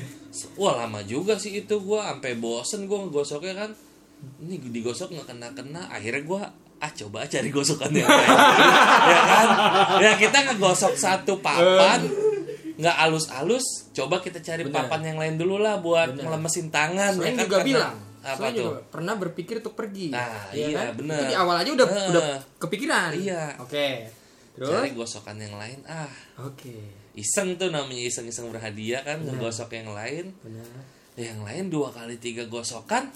[0.56, 3.72] Wah lama juga sih itu gua sampai bosen gua ngegosoknya kan.
[4.40, 5.82] Ini digosok nggak kena kena.
[5.88, 6.42] Akhirnya gua
[6.80, 8.28] ah coba cari gosokan yang lain.
[9.08, 9.48] ya kan?
[10.00, 12.02] Ya kita ngegosok satu papan
[12.76, 13.66] nggak alus-alus.
[13.92, 14.76] Coba kita cari Bener.
[14.76, 16.26] papan yang lain dulu lah buat Bener.
[16.26, 17.14] melemesin tangan.
[17.14, 17.44] Soalnya ya kan?
[17.44, 18.64] juga Karena- bilang apa Soalnya tuh?
[18.64, 20.88] juga pernah berpikir untuk pergi Nah, ya iya, kan?
[20.96, 21.18] bener.
[21.18, 22.08] Itu di awal aja udah Eh.
[22.08, 22.24] udah
[22.58, 23.44] kepikiran Iya.
[23.60, 23.88] oke
[24.54, 25.80] terus Cari gosokan yang lain.
[25.84, 26.08] Ah
[26.40, 26.76] oke
[27.14, 29.38] iseng tuh namanya iseng-iseng berhadiah kan Bener.
[29.38, 30.32] ngegosok yang lain.
[30.40, 30.66] benar
[31.14, 33.12] Yang lain dua kali tiga gosokan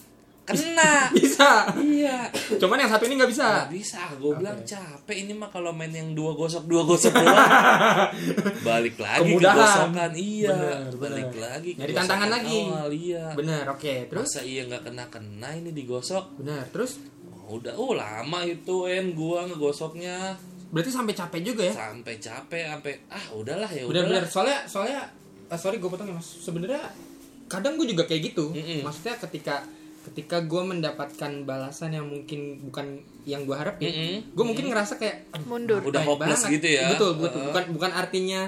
[0.48, 0.94] kena.
[1.18, 2.18] bisa iya.
[2.56, 5.92] cuman yang satu ini nggak bisa Gak bisa, gue bilang capek ini mah kalau main
[5.92, 7.36] yang dua gosok dua gosok doang.
[8.68, 9.58] balik lagi ke Kemudahan.
[9.58, 10.50] gosokan, iya.
[10.50, 11.44] Bener, balik bener.
[11.44, 11.70] lagi.
[11.72, 12.60] ke gosokan tantangan lagi.
[12.66, 13.24] Awal, iya.
[13.34, 16.24] benar oke terus Masa iya nggak kena kena ini digosok?
[16.38, 17.00] benar terus
[17.48, 20.36] Oh, udah, oh lama itu en gua ngegosoknya
[20.68, 24.27] berarti sampai capek juga ya sampai capek, sampai ah udahlah ya benar-benar udahlah.
[24.27, 25.00] soalnya soalnya
[25.48, 26.84] ah, sorry gue potong ya mas sebenarnya
[27.48, 28.84] kadang gue juga kayak gitu Mm-mm.
[28.84, 29.64] maksudnya ketika
[30.07, 34.15] ketika gue mendapatkan balasan yang mungkin bukan yang gue harapin Mm-mm.
[34.31, 36.87] gue mungkin ngerasa kayak "Aduh, mundur Udah hopeless banget." gitu ya.
[36.89, 37.46] betul betul Uh.
[37.48, 38.41] bukan bukan artinya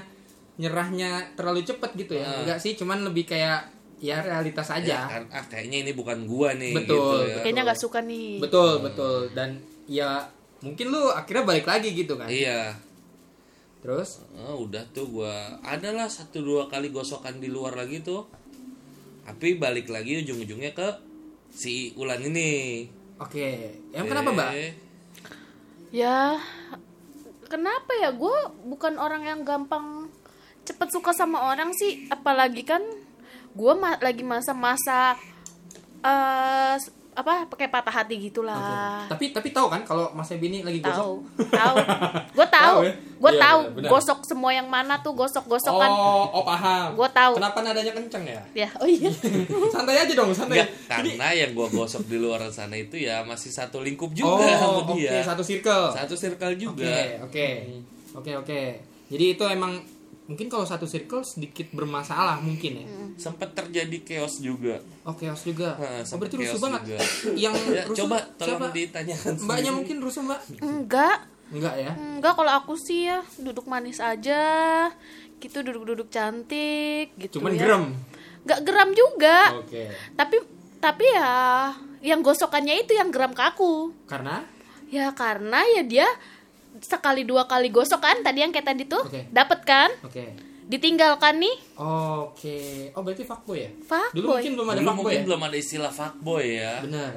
[0.56, 2.40] nyerahnya terlalu cepat gitu ya Uh.
[2.42, 3.68] enggak sih cuman lebih kayak
[4.00, 7.36] ya realitas Ya, aja kan, ah kayaknya ini bukan gua nih Betul, gitu ya.
[7.44, 10.24] kayaknya nggak suka nih betul betul dan ya
[10.60, 12.80] mungkin lu akhirnya balik lagi gitu kan Iya.
[13.80, 18.24] terus Oh, udah tuh gua adalah satu dua kali gosokan di luar lagi tuh.
[19.22, 20.88] Tapi balik lagi ujung-ujungnya ke
[21.52, 22.86] si Ulan ini.
[23.20, 23.46] oke
[23.92, 24.50] em kenapa mbak?
[24.56, 24.72] Eh,
[25.92, 26.40] ya
[27.46, 28.16] kenapa ya?
[28.16, 28.32] Gue
[28.64, 30.08] bukan orang yang gampang
[30.64, 32.08] cepet suka sama orang sih.
[32.08, 32.80] Apalagi kan
[33.52, 35.18] gue ma- lagi masa-masa
[36.00, 36.76] eh
[37.12, 40.96] apa pakai patah hati gitulah tapi tapi tahu kan kalau Mas Ebi ini lagi gosok
[40.96, 41.14] tahu
[41.52, 41.76] tahu
[42.32, 42.94] gue tahu ya?
[42.96, 43.90] gue Iya, tahu benar, benar.
[43.92, 46.96] gosok semua yang mana tuh gosok gosokan Oh, oh paham.
[46.96, 47.36] Gua tahu.
[47.36, 48.40] Kenapa nadanya kenceng ya?
[48.56, 49.12] ya oh iya
[49.76, 50.64] santai aja dong, santai.
[50.64, 54.56] Enggak, karena yang gua gosok di luar sana itu ya masih satu lingkup juga oh,
[54.56, 55.20] sama oke, dia.
[55.20, 55.92] satu circle.
[55.92, 56.88] Satu circle Oke, juga.
[57.28, 57.50] oke.
[58.16, 58.62] Oke, oke.
[59.12, 59.76] Jadi itu emang
[60.30, 62.86] mungkin kalau satu circle sedikit bermasalah mungkin ya.
[63.18, 64.78] Sempat terjadi chaos juga.
[65.02, 65.74] Oh, chaos juga.
[65.74, 66.82] Nah, oh, berarti rusuh banget.
[66.86, 66.98] juga.
[67.36, 68.66] Yang Ya, rusuh coba tolong siapa?
[68.72, 69.34] ditanyakan.
[69.36, 69.76] Mbaknya sendiri.
[69.76, 70.40] mungkin rusuh, Mbak?
[70.62, 71.18] enggak
[71.50, 71.92] Enggak ya?
[71.98, 74.42] enggak kalau aku sih ya duduk manis aja
[75.36, 77.66] gitu duduk-duduk cantik gitu Cuman ya.
[77.66, 77.84] gerem.
[78.40, 79.90] nggak geram juga Oke.
[80.14, 80.38] tapi
[80.78, 84.46] tapi ya yang gosokannya itu yang geram ke aku Karena
[84.88, 86.08] ya karena ya dia
[86.80, 89.28] sekali dua kali gosok kan tadi yang kayak tadi tuh Oke.
[89.30, 90.24] dapet kan oke.
[90.66, 92.90] ditinggalkan nih Oke.
[92.94, 93.70] Oh, berarti fuckboy ya?
[93.82, 94.16] Fuckboy.
[94.16, 95.26] Dulu mungkin belum ada Dulu fuckboy mungkin ya?
[95.26, 96.74] belum ada istilah fuckboy ya.
[96.82, 97.12] Benar.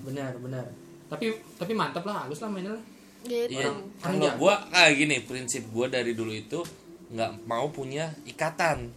[0.00, 0.64] Benar, benar.
[1.08, 1.26] Tapi
[1.56, 2.84] tapi mantap lah, halus lah mainnya lah.
[3.20, 3.64] gitu Iya.
[3.64, 6.60] Orang- orang Kalau gua kayak gini, prinsip gua dari dulu itu
[7.08, 8.92] nggak mau punya ikatan.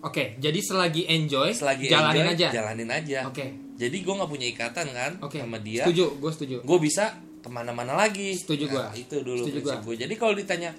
[0.00, 2.48] Oke, jadi selagi enjoy, Selagi jalanin enjoy, aja.
[2.54, 3.18] Jalanin aja.
[3.26, 3.46] Oke.
[3.74, 5.42] Jadi gua nggak punya ikatan kan Oke.
[5.42, 5.82] sama dia.
[5.82, 6.56] Setuju, gue setuju.
[6.62, 8.34] Gue bisa ke mana-mana lagi.
[8.34, 8.90] Setuju gua.
[8.90, 9.86] Nah, itu dulu Setuju prinsip gua.
[9.86, 9.96] gue.
[10.02, 10.70] Jadi kalau ditanya,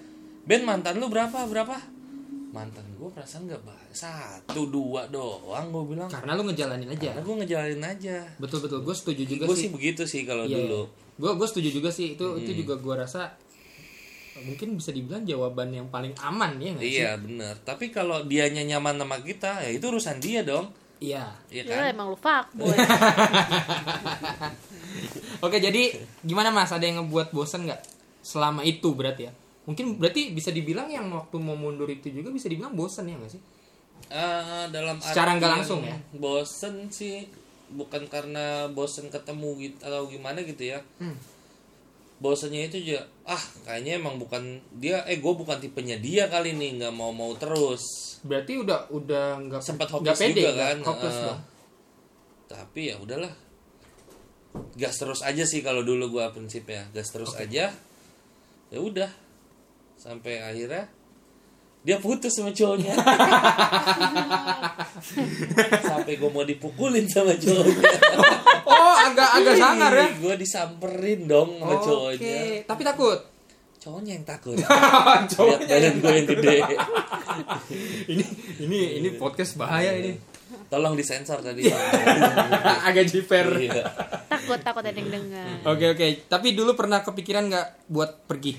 [0.43, 1.80] Ben mantan lu berapa berapa?
[2.47, 3.91] Mantan gue perasaan nggak banyak.
[3.91, 6.08] Satu dua doang gue bilang.
[6.08, 7.12] Karena lu ngejalanin aja.
[7.12, 8.17] Karena gue ngejalanin aja.
[8.36, 9.67] Betul betul, gue setuju juga Gue sih.
[9.67, 10.82] sih begitu sih kalau Iya, dulu.
[11.15, 12.15] Gue gue setuju juga sih.
[12.15, 13.32] Itu itu juga gue rasa
[14.38, 16.99] mungkin bisa dibilang jawaban yang paling aman ya nggak sih?
[16.99, 17.53] Iya bener.
[17.62, 20.71] Tapi kalau dianya nyaman sama kita, ya itu urusan dia dong.
[20.97, 21.30] Iya.
[21.49, 21.93] Iya ya kan?
[21.93, 22.73] emang lu fuckboy
[25.39, 26.69] Oke, jadi gimana Mas?
[26.69, 27.82] Ada yang ngebuat bosen nggak
[28.19, 29.34] selama itu berarti ya?
[29.63, 33.30] Mungkin berarti bisa dibilang yang waktu mau mundur itu juga bisa dibilang bosen ya nggak
[33.30, 33.41] sih?
[34.08, 35.97] Eh, dalam Secara nggak langsung ya?
[36.13, 37.28] bosen sih
[37.67, 41.19] bukan karena bosen ketemu gitu atau gimana gitu ya Hmm.
[42.17, 44.39] bosennya itu juga ah kayaknya emang bukan
[44.73, 47.84] dia eh gue bukan tipenya dia kali nih nggak mau mau terus
[48.23, 51.39] Berarti udah udah nggak sempat hopeless juga nggak kan hopeless dong.
[52.47, 53.30] tapi ya udahlah
[54.77, 56.88] gas terus aja sih kalau dulu gua prinsipnya.
[56.93, 57.73] Gas terus aja
[58.67, 59.12] ya udah.
[59.97, 60.91] Sampai akhirnya
[61.88, 62.99] dia putus sama cowoknya.
[65.88, 67.95] Sampai gue mau dipukulin sama cowoknya.
[68.67, 70.07] Oh, agak agak sangar ya.
[70.19, 72.67] gue disamperin dong sama Oke, cowoknya.
[72.67, 73.19] tapi takut.
[73.79, 74.60] cowoknya yang takut.
[75.47, 76.57] Lihat badan gue yang gede.
[78.12, 78.25] ini
[78.60, 80.19] ini ini podcast bahaya ini.
[80.67, 81.67] Tolong disensor tadi
[82.88, 83.47] agak jiper.
[83.58, 83.84] Iya.
[84.27, 88.56] takut takut ada yang dengar Oke oke, tapi dulu pernah kepikiran nggak buat pergi?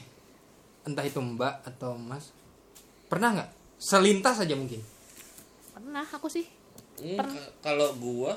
[0.83, 2.33] Entah itu Mbak atau Mas.
[3.07, 3.51] Pernah nggak?
[3.77, 4.81] Selintas aja mungkin.
[5.71, 6.45] pernah aku sih
[6.99, 7.31] Hmm, ka-
[7.63, 8.35] kalau gua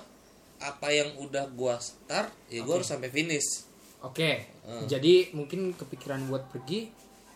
[0.57, 3.65] apa yang udah gua start ya gua harus sampai finish
[4.01, 4.45] Oke.
[4.61, 4.85] Hmm.
[4.85, 6.89] Jadi mungkin kepikiran buat pergi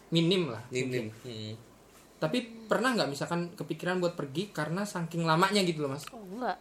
[0.08, 0.62] minim lah.
[0.67, 1.54] minim Hmm.
[2.15, 6.08] Tapi pernah nggak misalkan kepikiran buat pergi karena saking lamanya gitu loh Mas?
[6.10, 6.58] oh enggak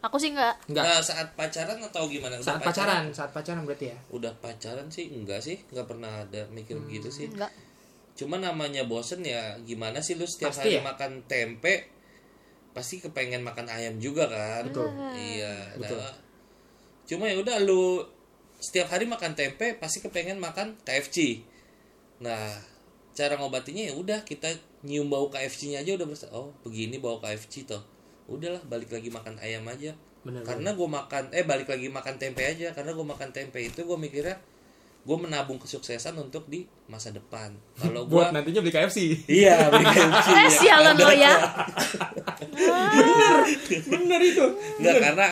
[0.00, 0.84] aku sih enggak Enggak.
[0.86, 3.98] Nah, saat pacaran atau gimana Udah saat pacaran, saat pacaran berarti ya.
[4.08, 6.88] udah pacaran sih enggak sih nggak pernah ada mikir Hmm.
[6.88, 7.52] begitu sih enggak
[8.10, 10.82] cuma namanya bosen ya gimana sih lu setiap Pasti hari ya?
[10.82, 11.88] makan tempe
[12.70, 14.88] pasti kepengen makan ayam juga kan Betul.
[15.12, 15.98] iya Betul.
[15.98, 16.14] nah,
[17.04, 18.00] cuma ya udah lu
[18.56, 21.42] setiap hari makan tempe pasti kepengen makan KFC
[22.20, 22.56] nah
[23.20, 24.48] cara ngobatinya ya udah kita
[24.80, 27.84] nyium bau KFC-nya aja udah berasa oh begini bau KFC toh
[28.32, 29.92] udahlah balik lagi makan ayam aja
[30.24, 33.84] Bener, karena gue makan eh balik lagi makan tempe aja karena gue makan tempe itu
[33.84, 34.40] gue mikirnya
[35.00, 38.98] gue menabung kesuksesan untuk di masa depan kalau gue Buat nantinya beli KFC.
[39.28, 40.44] iya beli KFC ya.
[40.48, 41.34] sialan lo ya
[43.88, 44.44] Bener itu.
[44.80, 45.28] Nggak, karena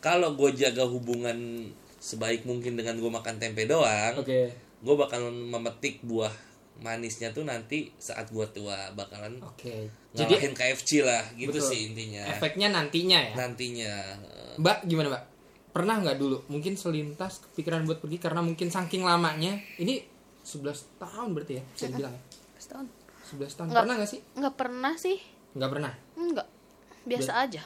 [0.00, 1.68] kalau gue jaga hubungan
[2.00, 4.52] sebaik mungkin dengan gue makan tempe doang Oke.
[4.84, 6.32] gue bakal memetik buah
[6.80, 9.86] manisnya tuh nanti saat gue tua bakalan Oke.
[10.10, 11.70] Jadi ngalahin KFC lah gitu Betul.
[11.70, 13.32] sih intinya efeknya nantinya ya.
[13.34, 13.92] nantinya
[14.58, 15.24] Mbak gimana Mbak?
[15.70, 20.02] Pernah nggak dulu mungkin selintas kepikiran buat pergi karena mungkin saking lamanya ini
[20.42, 22.22] 11 tahun berarti ya bisa dibilang ya?
[22.58, 22.86] setahun
[23.32, 23.82] 11 tahun Nggak.
[23.82, 24.20] pernah nggak sih?
[24.34, 25.18] nggak pernah sih
[25.54, 25.92] Nggak pernah.
[26.14, 26.48] enggak
[27.04, 27.62] biasa aja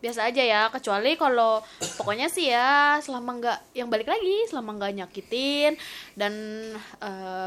[0.00, 1.60] biasa aja ya kecuali kalau
[1.94, 5.76] pokoknya sih ya selama nggak yang balik lagi selama nggak nyakitin
[6.14, 6.32] dan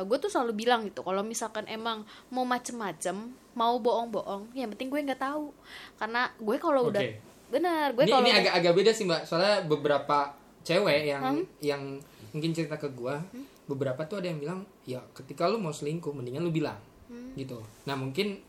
[0.03, 3.17] gue tuh selalu bilang gitu kalau misalkan emang mau macem-macem
[3.53, 5.49] mau bohong-bohong yang penting gue nggak tahu
[5.97, 7.17] karena gue kalau udah Oke.
[7.49, 9.21] bener gue kalau ini udah- agak-agak beda sih Mbak.
[9.23, 10.17] Soalnya beberapa
[10.61, 11.45] cewek yang Hmm?
[11.59, 11.81] yang
[12.29, 13.21] mungkin cerita ke gua,
[13.65, 17.29] beberapa tuh ada yang bilang, "Ya, ketika lu mau selingkuh mendingan lu bilang." Hmm.
[17.35, 17.61] Gitu.
[17.83, 18.41] Nah, mungkin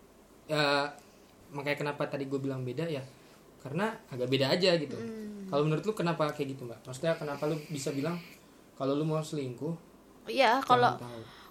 [0.44, 0.88] ya
[1.50, 3.04] makanya kenapa tadi gue bilang beda ya
[3.64, 4.94] karena agak beda aja gitu.
[4.94, 5.48] Hmm.
[5.48, 6.84] Kalau menurut lu kenapa kayak gitu, Mbak?
[6.84, 8.20] Maksudnya kenapa lu bisa bilang
[8.76, 10.96] kalau lu mau selingkuh Iya, kalau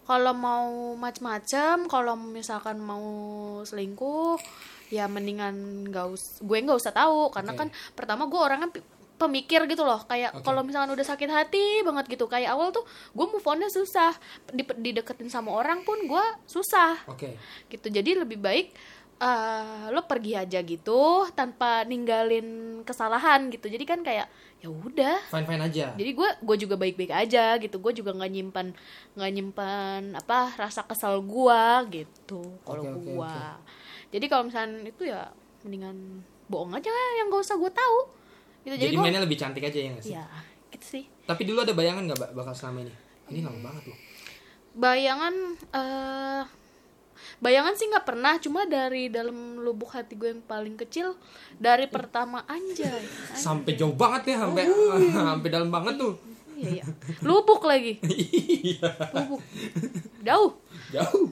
[0.04, 3.06] kalau mau macem-macem, kalau misalkan mau
[3.64, 4.42] selingkuh,
[4.94, 7.60] ya mendingan nggak us gue nggak usah tahu karena Oke.
[7.66, 8.70] kan pertama gue orangnya
[9.18, 10.46] pemikir gitu loh kayak Oke.
[10.46, 14.14] kalau misalkan udah sakit hati banget gitu kayak awal tuh gue move onnya susah
[14.54, 17.40] Di, dideketin sama orang pun gue susah Oke.
[17.74, 18.76] gitu jadi lebih baik
[19.18, 24.28] eh, lo pergi aja gitu tanpa ninggalin kesalahan gitu jadi kan kayak
[24.60, 25.86] ya udah Fine-fine aja.
[25.94, 28.68] jadi gue gue juga baik baik aja gitu gue juga nggak nyimpan
[29.20, 33.36] nggak nyimpan apa rasa kesal gue gitu kalau oke, gue
[34.16, 35.28] jadi kalau misalnya itu ya
[35.68, 38.00] mendingan bohong aja lah yang gak usah gue tahu
[38.64, 40.14] gitu Jadi, jadi, mainnya lebih cantik aja ya nggak sih?
[40.16, 40.26] ya
[40.72, 42.94] gitu sih Tapi dulu ada bayangan nggak bakal selama ini?
[43.32, 44.00] Ini lama banget loh.
[44.74, 45.36] bayangan
[45.72, 46.44] eh
[47.40, 51.14] bayangan sih nggak pernah cuma dari dalam lubuk hati gue yang paling kecil
[51.56, 54.64] dari pertama anjay Sampai jauh banget ya, sampai
[55.10, 56.14] sampai dalam banget tuh.
[56.54, 56.86] iya, iya.
[57.22, 57.98] lubuk lagi
[58.74, 58.90] Iya.
[59.14, 59.42] lubuk
[60.22, 60.52] jauh
[60.90, 61.26] Jauh.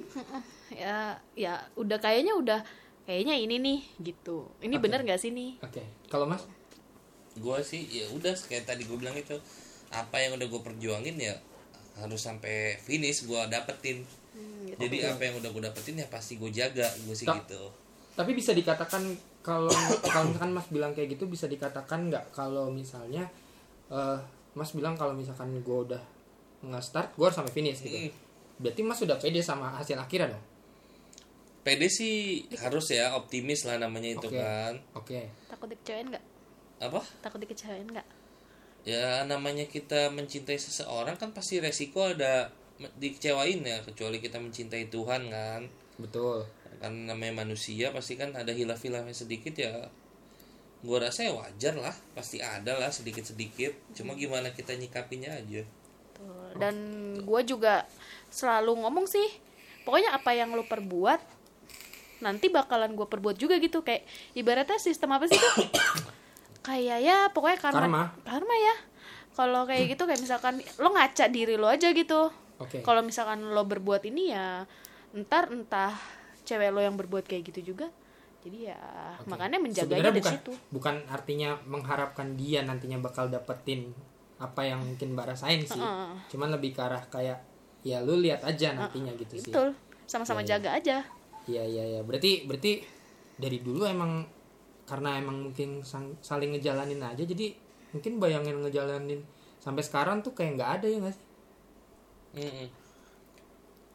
[0.71, 2.59] ya ya udah kayaknya udah
[3.03, 4.83] kayaknya ini nih gitu ini Oke.
[4.83, 5.81] bener gak sih nih Oke.
[6.07, 6.43] Kalau Mas?
[7.31, 9.37] gue sih ya udah kayak tadi gue bilang itu
[9.87, 11.35] apa yang udah gue perjuangin ya
[11.95, 14.03] harus sampai finish gue dapetin
[14.77, 17.67] jadi apa yang udah gue dapetin ya pasti gue jaga gue sih Tak- gitu
[18.11, 19.03] Tapi bisa dikatakan
[19.41, 19.71] kalau
[20.11, 23.27] kalau misalkan Mas bilang kayak gitu bisa dikatakan nggak kalau misalnya
[23.87, 24.19] eh,
[24.51, 26.01] Mas bilang kalau misalkan gue udah
[26.61, 27.97] nge-start gue harus sampai finish gitu.
[27.97, 28.11] Hmm.
[28.61, 30.43] Berarti Mas sudah pede sama hasil akhirnya dong.
[31.61, 34.37] pede sih harus ya optimis lah namanya itu Oke.
[34.37, 35.29] kan Oke.
[35.45, 36.25] takut dikecewain nggak
[36.81, 38.07] apa takut dikecewain nggak
[38.81, 42.49] ya namanya kita mencintai seseorang kan pasti resiko ada
[42.97, 45.61] dikecewain ya kecuali kita mencintai Tuhan kan.
[46.01, 46.47] Betul.
[46.81, 49.89] Kan namanya manusia pasti kan ada hilaf-hilafnya sedikit ya.
[50.81, 53.93] Gua rasa ya wajar lah pasti ada lah sedikit-sedikit.
[53.93, 55.61] Cuma gimana kita nyikapinya aja.
[56.57, 56.75] Dan
[57.21, 57.89] gue juga
[58.29, 59.25] selalu ngomong sih
[59.81, 61.17] pokoknya apa yang lo perbuat
[62.21, 63.81] nanti bakalan gue perbuat juga gitu.
[63.81, 64.05] Kayak
[64.37, 65.69] ibaratnya sistem apa sih tuh
[66.67, 67.81] kayak ya pokoknya karma.
[67.81, 68.03] Karma.
[68.25, 68.75] karma ya.
[69.31, 72.29] Kalau kayak gitu kayak misalkan lo ngaca diri lo aja gitu
[72.61, 74.63] oke kalau misalkan lo berbuat ini ya
[75.17, 75.97] ntar entah
[76.45, 77.89] cewek lo yang berbuat kayak gitu juga
[78.41, 78.81] jadi ya
[79.21, 79.29] Oke.
[79.29, 83.93] makanya menjaganya Sebenarnya dari bukan situ bukan artinya mengharapkan dia nantinya bakal dapetin
[84.41, 86.13] apa yang mungkin mbak rasain sih Heeh.
[86.33, 87.37] cuman lebih ke arah kayak
[87.85, 89.73] ya lu lihat aja nantinya gitu sih betul
[90.09, 90.57] sama-sama iya.
[90.57, 90.97] jaga aja
[91.49, 92.01] Iya iya iya.
[92.05, 92.85] Berarti berarti
[93.33, 94.21] dari dulu emang
[94.85, 97.49] karena emang mungkin sang- saling ngejalanin aja jadi
[97.97, 99.25] mungkin bayangin ngejalanin
[99.57, 101.25] sampai sekarang tuh kayak nggak ada ya nggak sih?
[102.33, 102.67] Mm-mm.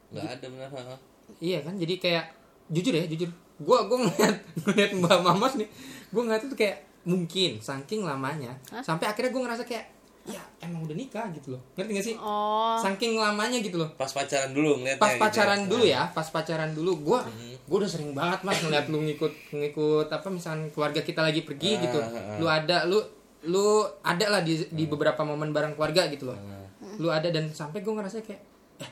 [0.09, 0.97] nggak ada benar ha.
[1.37, 1.75] Iya kan?
[1.75, 2.25] Jadi kayak
[2.69, 3.31] jujur ya jujur.
[3.59, 5.69] Gua gua ngeliat ngeliat Mbak Mamas nih.
[6.09, 9.87] Gua ngeliat itu kayak mungkin saking lamanya sampai akhirnya gua ngerasa kayak
[10.27, 11.63] ya emang udah nikah gitu loh.
[11.75, 12.17] Ngerti gak sih?
[12.17, 13.87] oh Saking lamanya gitu loh.
[13.95, 15.67] pas pacaran dulu ngeliatnya pas gitu pacaran ya.
[15.67, 17.21] dulu ya pas pacaran dulu gue
[17.63, 21.71] gue udah sering banget mas ngeliat lu ngikut ngikut apa misalnya keluarga kita lagi pergi
[21.73, 22.99] Ah, gitu ah, lu ada lu
[23.45, 23.67] lu
[24.01, 26.56] ada lah di di beberapa momen bareng keluarga gitu loh Ah.
[26.97, 28.43] Lu ada dan sampai gue ngerasa kayak
[28.81, 28.91] eh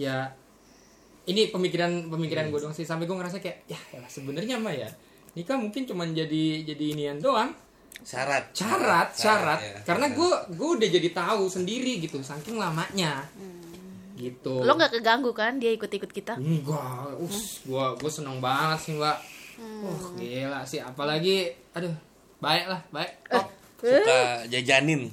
[0.00, 0.32] ya
[1.28, 2.88] ini pemikiran pemikiran gue doang sih.
[2.88, 4.88] Sampai gue ngerasa kayak ya elah, sebenarnya mah ya
[5.36, 7.54] nikah mungkin cuman jadi jadi inian doang.
[8.00, 8.56] Syarat.
[8.56, 9.76] Syarat syarat ya.
[9.84, 13.28] karena gue gue udah jadi tahu sendiri gitu saking lamanya.
[14.20, 14.54] Gitu.
[14.60, 16.36] Lo nggak keganggu kan dia ikut-ikut kita?
[16.36, 19.16] Enggak, us, gua gua seneng banget sih mbak.
[19.56, 21.92] Uh, gila sih, apalagi, aduh,
[22.36, 23.12] baik lah, baik.
[23.32, 23.48] Top.
[23.80, 25.08] Suka jajanin.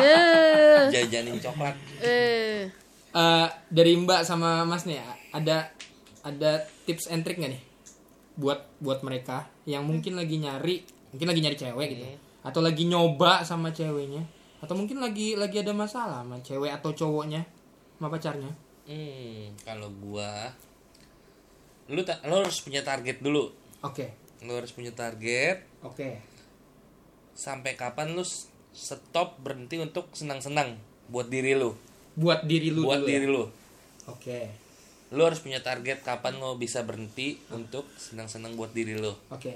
[0.00, 0.82] Eh.
[0.92, 1.76] Jajanin coklat.
[2.00, 2.68] Eh.
[3.08, 5.00] Eh, dari mbak sama mas nih,
[5.32, 5.72] ada
[6.22, 6.50] ada
[6.84, 7.62] tips and trick nggak nih?
[8.38, 12.04] Buat buat mereka yang mungkin lagi nyari, mungkin lagi nyari cewek gitu,
[12.44, 14.22] atau lagi nyoba sama ceweknya,
[14.60, 17.42] atau mungkin lagi lagi ada masalah sama cewek atau cowoknya,
[17.98, 18.52] sama pacarnya.
[18.88, 20.48] hmm kalau gua
[21.92, 23.48] lu ta- lu harus punya target dulu.
[23.84, 24.12] Oke,
[24.44, 25.64] lu harus punya target.
[25.80, 26.20] Oke,
[27.38, 28.26] sampai kapan lu
[28.74, 30.74] stop berhenti untuk senang-senang
[31.06, 31.78] buat diri lu
[32.18, 33.34] buat diri lu buat dulu diri ya.
[33.38, 33.44] lu
[34.08, 34.50] Oke,
[35.12, 39.54] lu harus punya target kapan lu bisa berhenti untuk senang-senang buat diri lu oke.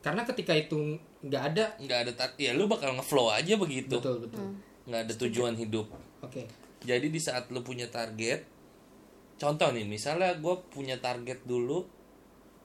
[0.00, 4.24] Karena ketika itu nggak ada, nggak ada tar- ya lu bakal ngeflow aja begitu betul
[4.24, 4.48] betul.
[4.88, 5.92] nggak ada tujuan hidup
[6.24, 6.48] Oke.
[6.80, 8.48] jadi di saat lu punya target
[9.36, 11.84] contoh nih misalnya gue punya target dulu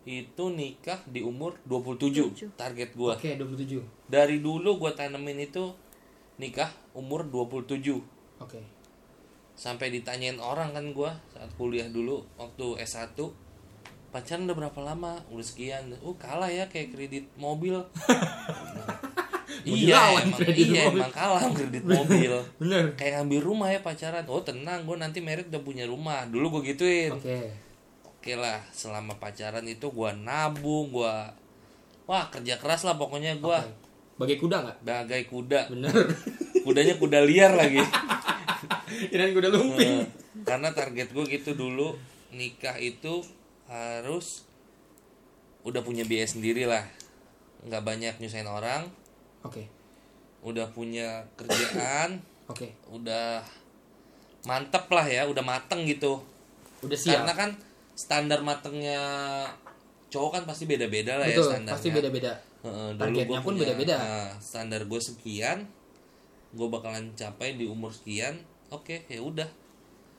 [0.06, 3.82] itu nikah di umur 27 target gue Oke, 27.
[4.06, 5.74] dari dulu gue tanemin itu
[6.38, 7.82] nikah umur 27
[8.38, 8.62] Oke.
[9.54, 13.18] sampai ditanyain orang kan gue saat kuliah dulu waktu S1
[14.14, 17.76] pacaran udah berapa lama udah sekian uh kalah ya kayak kredit mobil
[19.66, 21.00] iya emang kredit iya mobil.
[21.02, 22.86] emang kalah kredit mobil Bener.
[22.94, 26.72] kayak ngambil rumah ya pacaran oh tenang gue nanti merit udah punya rumah dulu gue
[26.72, 27.50] gituin Oke.
[28.26, 31.16] Oke lah selama pacaran itu gue nabung gue
[32.04, 33.70] wah kerja keras lah pokoknya gue Oke.
[34.18, 34.78] Bagai kuda nggak?
[34.82, 35.94] bagai kuda Bener.
[36.66, 37.86] kudanya kuda liar lagi
[39.14, 40.02] Kirain kuda lumping.
[40.02, 40.08] Eh,
[40.42, 41.94] karena target gue gitu dulu
[42.32, 43.22] nikah itu
[43.68, 44.42] harus
[45.62, 46.82] udah punya biaya sendiri lah
[47.62, 48.90] nggak banyak nyusahin orang
[49.42, 49.70] Oke.
[50.42, 52.74] udah punya kerjaan Oke.
[52.90, 53.46] udah
[54.46, 56.26] mantep lah ya udah mateng gitu
[56.82, 57.22] Udah siap.
[57.22, 57.50] karena kan
[57.96, 59.02] standar matengnya
[60.08, 62.32] cowok kan pasti beda-beda lah ya Betul, standarnya pasti beda-beda.
[62.62, 63.96] Dulu Targetnya pun beda-beda.
[63.96, 65.70] nah, standar gue sekian
[66.52, 69.50] gue bakalan capai di umur sekian oke ya udah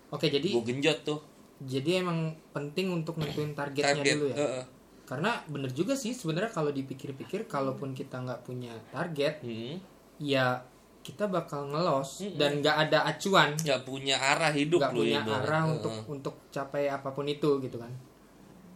[0.09, 1.19] Oke, jadi gue genjot tuh
[1.59, 4.63] jadi emang penting untuk nentuin targetnya target dulu ya.
[5.03, 9.79] Karena bener juga sih sebenarnya kalau dipikir-pikir kalaupun kita nggak punya target, Hmm.
[10.19, 10.61] ya
[11.07, 15.47] kita bakal ngelos dan nggak ada acuan, nggak punya arah hidup nggak punya ibarat.
[15.47, 17.95] arah untuk untuk capai apa pun itu gitu kan.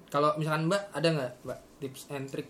[0.07, 2.47] Kalau misalkan Mbak ada nggak Mbak tips and trick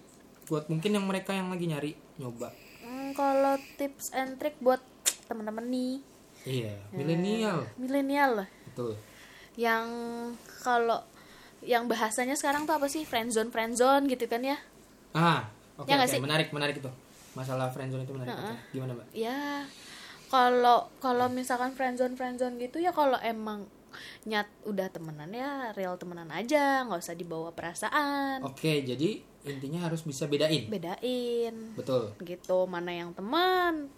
[0.46, 2.52] buat mungkin yang mereka yang lagi nyari nyoba?
[2.80, 4.84] Hmm, kalau tips and trick buat
[5.24, 5.94] teman-teman nih
[6.42, 7.64] Iya, milenial.
[7.76, 8.96] milenial lah Betul.
[9.54, 9.86] yang
[10.58, 11.00] kalau
[11.60, 14.56] yang bahasanya sekarang tuh apa sih friendzone friendzone gitu kan ya
[15.12, 15.44] Ah,
[15.76, 16.20] oke Ya nggak oke, sih?
[16.20, 16.90] menarik menarik itu.
[17.32, 18.34] Masalah friendzone itu menarik.
[18.34, 19.06] Oke, Gimana, Mbak?
[19.12, 19.64] ya
[20.26, 23.66] kalau kalau misalkan friendzone friendzone gitu ya kalau emang
[24.22, 30.04] nyat udah temenan ya real temenan aja nggak usah dibawa perasaan Oke, jadi intinya harus
[30.04, 30.70] bisa bedain.
[30.70, 32.14] bedain Betul.
[32.20, 33.90] gitu mana yang teman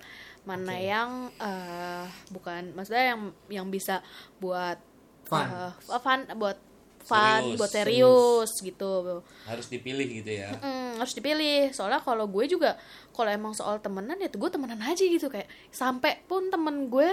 [0.43, 0.89] mana Oke.
[0.89, 3.21] yang eh, bukan maksudnya yang
[3.53, 4.01] yang bisa
[4.41, 4.81] buat
[5.23, 5.45] Fun.
[5.45, 6.57] eh, fun buat
[7.03, 8.51] fun Serius, buat serius.
[8.63, 9.23] gitu.
[9.45, 10.51] Harus dipilih gitu ya?
[10.59, 11.71] Mm, harus dipilih.
[11.75, 12.79] Soalnya kalau gue juga
[13.13, 15.27] kalau emang soal temenan ya gue temenan aja gitu.
[15.29, 17.11] Kayak sampai pun temen gue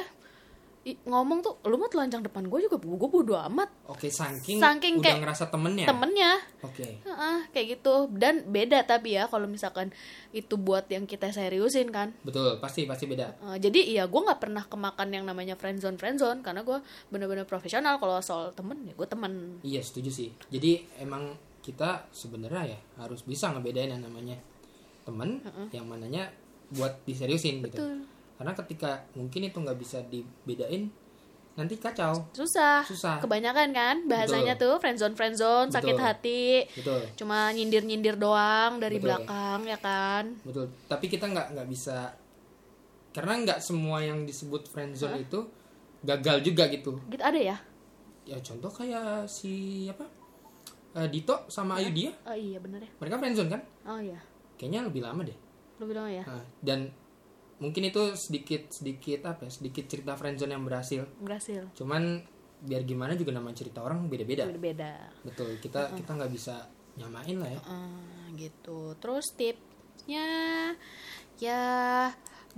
[1.06, 3.70] ngomong tuh lu mah telanjang depan gue juga gue bodo amat.
[3.92, 5.88] Oke saking, Saking udah kayak ngerasa temennya.
[5.90, 6.32] temennya.
[6.66, 7.04] Oke.
[7.04, 8.08] Heeh, kayak gitu.
[8.16, 9.94] Dan beda tapi ya kalau misalkan
[10.34, 12.16] itu buat yang kita seriusin kan.
[12.24, 13.54] Betul pasti pasti beda.
[13.54, 16.80] Eh, jadi ya gue nggak pernah kemakan yang namanya friendzone friendzone karena gue
[17.14, 18.00] bener-bener profesional.
[18.02, 19.62] Kalau soal temen ya gue temen.
[19.62, 20.30] Iya setuju sih.
[20.50, 24.40] Jadi emang kita sebenarnya ya harus bisa ngebedain yang namanya
[25.04, 25.44] temen
[25.76, 26.30] yang mananya
[26.70, 27.78] buat diseriusin gitu.
[27.82, 28.19] Betul.
[28.40, 30.88] Karena ketika mungkin itu nggak bisa dibedain
[31.60, 32.24] nanti kacau.
[32.32, 32.88] Susah.
[32.88, 33.20] Susah.
[33.20, 36.08] kebanyakan kan bahasanya tuh friendzone friendzone sakit Betul.
[36.08, 36.44] hati.
[36.72, 37.02] Betul.
[37.20, 39.12] Cuma nyindir nyindir doang dari Betul.
[39.12, 40.40] belakang ya kan?
[40.48, 40.72] Betul.
[40.88, 42.16] Tapi kita nggak nggak bisa
[43.12, 45.44] karena nggak semua yang disebut friendzone itu
[46.08, 46.96] gagal juga gitu.
[47.12, 47.60] Gitu ada ya?
[48.24, 50.08] Ya contoh kayak si apa
[50.90, 52.90] Eh, Dito sama Ayu dia oh iya bener ya.
[52.98, 53.62] Mereka friendzone kan?
[53.86, 54.18] Oh iya.
[54.58, 55.38] Kayaknya lebih lama deh.
[55.78, 56.26] Lu bilang ya?
[56.26, 56.90] Nah, dan
[57.60, 61.04] mungkin itu sedikit sedikit apa ya sedikit cerita friendzone yang berhasil.
[61.20, 61.68] Berhasil.
[61.76, 62.24] Cuman
[62.60, 64.48] biar gimana juga nama cerita orang beda-beda.
[64.48, 64.94] Beda beda
[65.24, 66.68] betul kita kita nggak bisa
[67.00, 67.62] nyamain lah ya.
[68.36, 68.96] Gitu.
[69.00, 70.28] Terus tipsnya
[71.40, 71.64] ya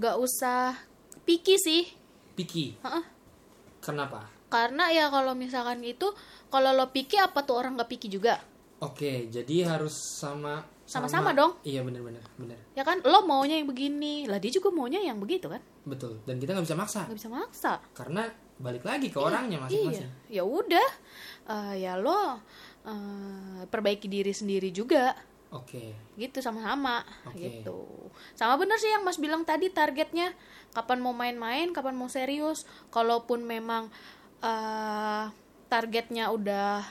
[0.01, 0.73] gak usah
[1.25, 1.83] picky sih.
[2.33, 2.79] Picky?
[2.81, 3.05] Heeh.
[3.81, 4.29] kenapa?
[4.49, 6.09] Karena ya kalau misalkan itu
[6.49, 8.41] kalau lo picky apa tuh orang gak picky juga
[8.81, 11.55] oke jadi harus sama Sama-sama dong.
[11.63, 14.27] iya bener-bener bener ya kan lo maunya yang begini.
[14.27, 15.63] Lah dia juga maunya yang begitu kan?
[15.87, 17.01] Betul dan kita nggak bisa maksa.
[17.07, 17.73] Nggak bisa maksa.
[17.95, 18.27] Karena
[18.59, 20.11] balik lagi ke orangnya masing-masing.
[20.27, 20.41] iya.
[20.41, 20.89] Ya udah.
[21.47, 22.43] Eh, ya lo
[22.83, 25.15] eh, perbaiki diri sendiri juga.
[25.55, 25.95] Oke.
[26.19, 27.07] Gitu sama-sama.
[27.23, 27.39] Oke.
[27.39, 28.11] gitu.
[28.35, 30.35] Sama bener sih yang mas bilang tadi targetnya.
[30.75, 32.67] Kapan mau main-main kapan mau serius.
[32.91, 33.87] Kalaupun memang
[34.43, 35.25] eh,
[35.71, 36.83] targetnya udah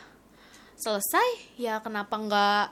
[0.80, 1.28] selesai
[1.60, 2.64] ya kenapa nggak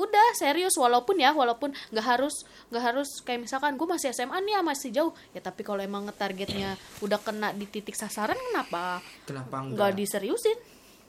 [0.00, 2.32] udah serius walaupun ya walaupun nggak harus
[2.72, 6.08] nggak harus kayak misalkan gue masih SMA nih ya masih jauh ya tapi kalau emang
[6.16, 10.58] targetnya udah kena di titik sasaran kenapa kenapa nggak enggak diseriusin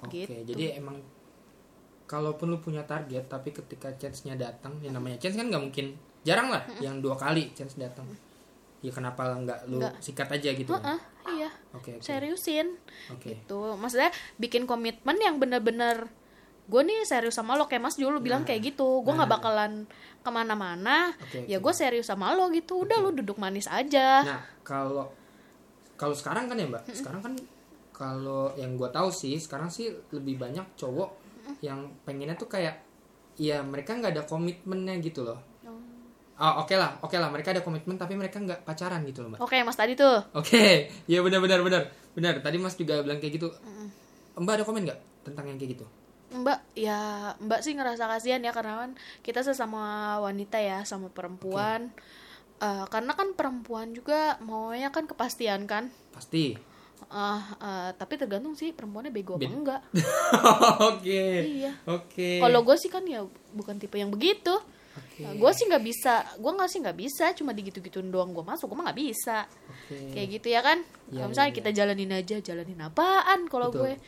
[0.02, 0.98] Oke, gitu jadi emang
[2.10, 5.96] kalaupun lu punya target tapi ketika chance-nya datang, yang namanya chance kan nggak mungkin
[6.28, 8.04] jarang lah yang dua kali chance datang.
[8.84, 9.96] Ya kenapa nggak lu Nggak.
[10.04, 10.74] sikat aja gitu?
[10.76, 10.82] kan?
[10.84, 11.00] Heeh,
[11.40, 12.04] iya Oke, oke.
[12.04, 12.76] seriusin
[13.14, 13.38] Oke.
[13.40, 14.10] gitu maksudnya
[14.42, 16.10] bikin komitmen yang bener-bener
[16.72, 19.36] gue nih serius sama lo kayak mas dulu bilang kayak gitu gue nggak nah.
[19.36, 19.72] bakalan
[20.24, 21.68] ke mana-mana Oke, ya oke.
[21.68, 25.12] gue serius sama lo gitu udah lo duduk manis aja Nah, kalau
[26.02, 26.84] kalau sekarang kan ya, Mbak.
[26.98, 27.34] Sekarang kan
[27.94, 31.14] kalau yang gua tahu sih, sekarang sih lebih banyak cowok
[31.62, 32.82] yang pengennya tuh kayak
[33.38, 35.38] ya mereka nggak ada komitmennya gitu loh.
[36.42, 39.46] Oh, oke lah, oke lah, mereka ada komitmen tapi mereka nggak pacaran gitu loh, Mbak.
[39.46, 41.84] oke mas tadi tuh Oke, iya benar benar benar.
[42.18, 43.54] Benar, tadi Mas juga bilang kayak gitu.
[44.42, 45.86] Mbak ada komen nggak tentang yang kayak gitu?
[46.34, 47.00] Mbak ya
[47.38, 49.84] mbak sih ngerasa kasihan ya karena kan kita sesama
[50.20, 51.92] wanita ya sama perempuan
[52.58, 56.54] Eh, karena kan perempuan juga maunya kan kepastian kan Pasti.
[57.02, 59.82] Eh, eh, tapi tergantung sih perempuannya bego apa Ben- enggak
[60.94, 61.26] Oke.
[61.58, 61.74] Iya.
[61.90, 62.38] Oke.
[62.38, 64.54] kalau gue sih kan ya bukan tipe yang begitu
[64.94, 65.26] Oke.
[65.26, 68.78] gue sih nggak bisa gue nggak sih nggak bisa cuma digitu-gituin doang gue masuk gue
[68.78, 69.50] mah nggak bisa
[69.90, 70.14] Oke.
[70.14, 73.92] kayak gitu ya kan Iya, Kalau misalnya iya, kita jalanin aja jalanin apaan kalau gue
[73.92, 74.00] ya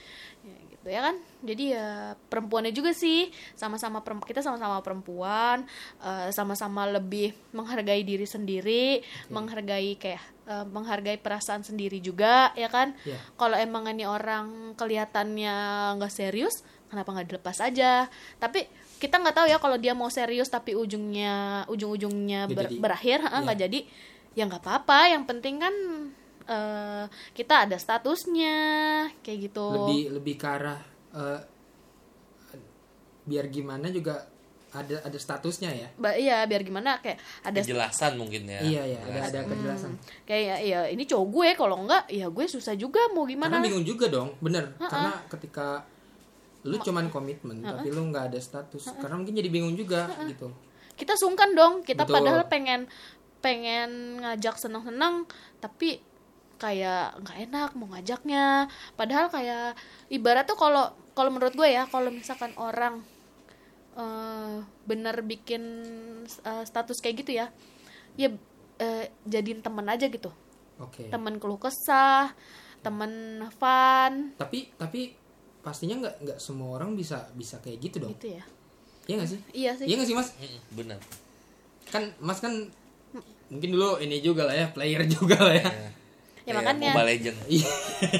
[0.84, 1.88] gitu ya kan jadi ya
[2.22, 5.64] perempuannya juga sih sama-sama perem- kita sama-sama perempuan
[5.98, 12.92] eh, sama-sama lebih menghargai diri sendiri menghargai kayak eh, menghargai perasaan sendiri juga ya kan
[13.02, 13.16] Iya.
[13.34, 15.56] kalau emang ini orang kelihatannya
[15.96, 18.68] nggak serius kenapa nggak dilepas aja tapi
[19.00, 22.76] kita nggak tahu ya kalau dia mau serius tapi ujungnya ujung-ujungnya ber- jadi.
[22.78, 23.64] berakhir ah, nggak Iya.
[23.66, 23.80] jadi
[24.34, 25.76] ya nggak apa-apa yang penting kan
[26.46, 28.56] eh, kita ada statusnya
[29.24, 30.80] kayak gitu Lebih lebih ke arah
[31.14, 31.40] eh,
[33.24, 34.28] biar gimana juga
[34.74, 35.88] ada ada statusnya ya.
[36.02, 38.58] Ba- iya biar gimana kayak ada Penjelasan mungkin ya.
[38.58, 39.92] Iya ya, ada ada kejelasan.
[40.26, 43.56] kayak ya, ya ini cowok gue kalau enggak ya gue susah juga mau Karena gimana
[43.62, 44.74] bingung juga dong, bener.
[44.82, 45.86] Karena ketika
[46.66, 50.48] lu cuman komitmen tapi lu nggak ada status, karena mungkin jadi bingung juga gitu.
[50.96, 52.16] kita sungkan dong kita Betul.
[52.24, 52.88] padahal pengen
[53.44, 55.28] pengen ngajak senang-senang
[55.60, 56.00] tapi
[56.64, 58.46] kayak nggak enak mau ngajaknya
[58.96, 59.76] padahal kayak
[60.08, 63.04] ibarat tuh kalau kalau menurut gue ya kalau misalkan orang
[63.94, 65.64] eh, bener bikin
[66.24, 67.52] eh, status kayak gitu ya
[68.16, 68.32] ya
[68.80, 70.32] eh, jadiin temen aja gitu
[70.80, 71.12] Oke.
[71.12, 72.32] temen keluh kesah
[72.80, 73.12] temen
[73.54, 75.14] fun Tapi tapi
[75.60, 78.12] pastinya nggak nggak semua orang bisa bisa kayak gitu dong.
[78.16, 78.44] gitu ya
[79.04, 79.40] Iya nggak sih?
[79.52, 80.30] iya sih Iya nggak sih Mas?
[80.72, 81.00] Benar.
[81.88, 82.72] Kan Mas kan
[83.48, 85.68] mungkin dulu ini juga lah ya player juga lah ya
[86.44, 86.92] Ya, Kayak makanya.
[86.92, 87.38] Mobile Legend.
[87.54, 87.70] Iya.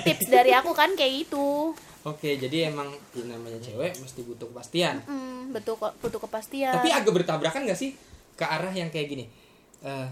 [0.02, 1.76] Tips dari aku kan kayak gitu.
[2.04, 6.72] oke jadi emang yang namanya cewek mesti butuh kepastian Hmm, betul kok butuh kepastian.
[6.74, 7.96] tapi agak bertabrakan gak sih
[8.34, 9.26] ke arah yang kayak gini
[9.82, 10.08] Eh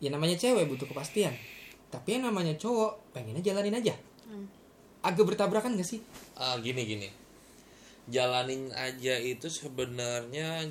[0.00, 1.30] ya namanya cewek butuh kepastian
[1.88, 4.50] tapi yang namanya cowok pengennya jalanin aja Hmm.
[5.00, 6.02] agak bertabrakan gak sih
[6.34, 7.06] Ah, gini gini.
[8.04, 10.66] Jalanin aja itu sebenarnya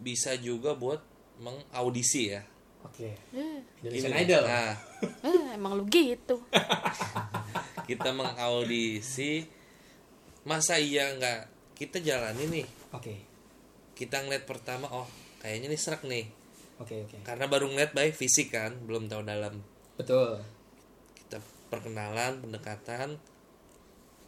[0.00, 0.98] bisa juga buat
[1.36, 2.42] mengaudisi ya.
[2.84, 3.08] Oke.
[3.32, 4.74] Eh, Indonesian Gini, Idol Nah,
[5.24, 6.36] eh, emang lu gitu.
[7.88, 9.44] kita mengaudisi
[10.44, 11.40] masa iya nggak
[11.74, 12.66] kita jalani nih.
[12.94, 13.14] Oke.
[13.96, 15.08] Kita ngeliat pertama oh
[15.42, 16.28] kayaknya nih serak nih.
[16.78, 17.16] Oke oke.
[17.22, 19.60] Karena baru ngeliat baik fisik kan belum tahu dalam.
[19.98, 20.40] Betul.
[21.14, 21.38] Kita
[21.70, 23.18] perkenalan pendekatan.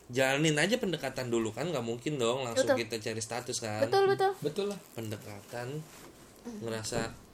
[0.07, 2.87] Jalanin aja pendekatan dulu kan nggak mungkin dong langsung Betul.
[2.87, 3.83] kita cari status kan.
[3.83, 4.33] Betul betul.
[4.39, 4.79] betul lah.
[4.95, 5.83] Pendekatan
[6.63, 7.26] ngerasa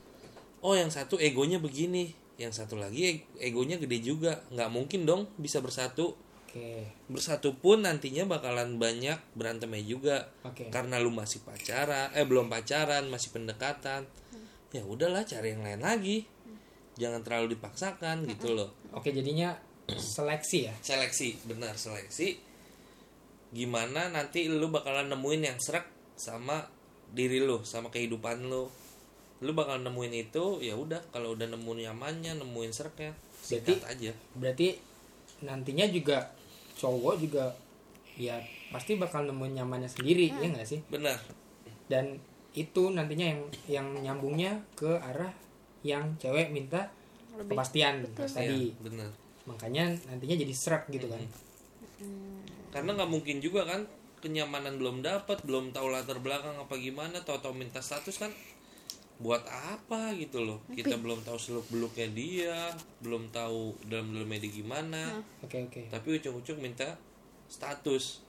[0.63, 2.15] oh yang satu egonya begini.
[2.41, 4.41] Yang satu lagi e- egonya gede juga.
[4.51, 6.17] Nggak mungkin dong bisa bersatu.
[6.49, 6.89] Oke.
[7.11, 10.17] Bersatu pun nantinya bakalan banyak berantemnya juga.
[10.47, 10.73] Oke.
[10.73, 14.09] Karena lu masih pacaran eh belum pacaran masih pendekatan.
[14.73, 16.25] Ya udahlah cari yang lain lagi.
[16.97, 18.73] Jangan terlalu dipaksakan gitu loh.
[18.97, 19.57] Oke jadinya
[19.89, 20.75] seleksi ya?
[20.81, 22.41] Seleksi benar seleksi.
[23.53, 26.65] Gimana nanti lu bakalan nemuin yang serak sama
[27.13, 28.73] diri lu sama kehidupan lu
[29.43, 33.13] lu bakal nemuin itu ya udah kalau udah nemuin nyamannya nemuin seraknya
[33.43, 34.15] sikat aja.
[34.39, 34.79] berarti
[35.43, 36.31] nantinya juga
[36.79, 37.51] cowok juga
[38.15, 38.39] ya
[38.71, 40.81] pasti bakal nemuin nyamannya sendiri ya nggak sih?
[40.87, 41.19] Benar.
[41.91, 42.17] Dan
[42.55, 45.35] itu nantinya yang yang nyambungnya ke arah
[45.83, 46.89] yang cewek minta
[47.35, 47.59] Lebih.
[47.59, 49.11] kepastian tadi Iya, benar.
[49.51, 51.19] Makanya nantinya jadi serak gitu kan.
[52.71, 53.83] Karena nggak mungkin juga kan
[54.23, 58.31] kenyamanan belum dapat belum tahu latar belakang apa gimana tahu-tahu minta status kan
[59.23, 60.59] buat apa gitu loh.
[60.69, 62.59] Kita belum tahu seluk beluknya dia
[62.99, 65.23] belum tahu dalam dalamnya dia gimana.
[65.41, 65.87] Oke oke.
[65.89, 66.99] Tapi ujung-ujung minta
[67.47, 68.21] status.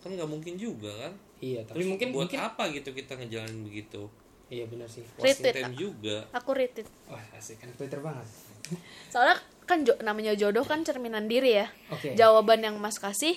[0.00, 1.12] Kan nggak mungkin juga kan?
[1.38, 4.08] Iya tapi mungkin buat mungkin apa gitu kita ngejalanin begitu?
[4.48, 5.04] Iya benar sih.
[5.20, 6.16] Wasting Retweet, time juga.
[6.32, 6.88] Aku rated.
[7.04, 7.60] wah asik.
[7.60, 8.24] Kan Twitter banget.
[9.12, 9.36] Soalnya
[9.68, 11.68] kan jo- namanya jodoh kan cerminan diri ya.
[11.92, 12.16] oke.
[12.16, 13.36] Jawaban yang Mas kasih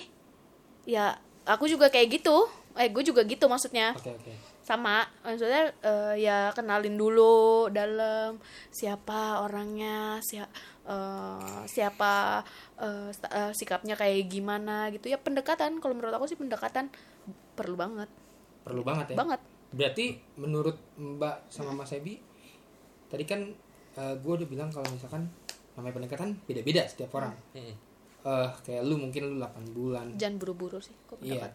[0.88, 2.48] ya aku juga kayak gitu.
[2.72, 3.92] Eh gue juga gitu maksudnya.
[3.92, 4.32] oke oke
[4.62, 8.38] Sama maksudnya eh, ya kenalin dulu dalam
[8.70, 10.46] siapa orangnya, eh,
[11.66, 12.42] siapa
[12.76, 15.06] eh, sta- eh, sikapnya kayak gimana gitu.
[15.06, 16.88] Ya pendekatan kalau menurut aku sih pendekatan
[17.52, 18.08] perlu banget.
[18.62, 19.42] perlu banget ya Banget.
[19.70, 20.06] berarti
[20.36, 22.14] menurut Mbak sama Mas Ebi
[23.10, 23.50] tadi kan
[23.92, 25.26] gue udah bilang kalau misalkan
[25.74, 27.74] namanya pendekatan beda-beda setiap orang Mm-mm.
[28.22, 31.52] eh kayak lu mungkin lu 8 bulan Jangan buru-buru sih kok iya pendapat.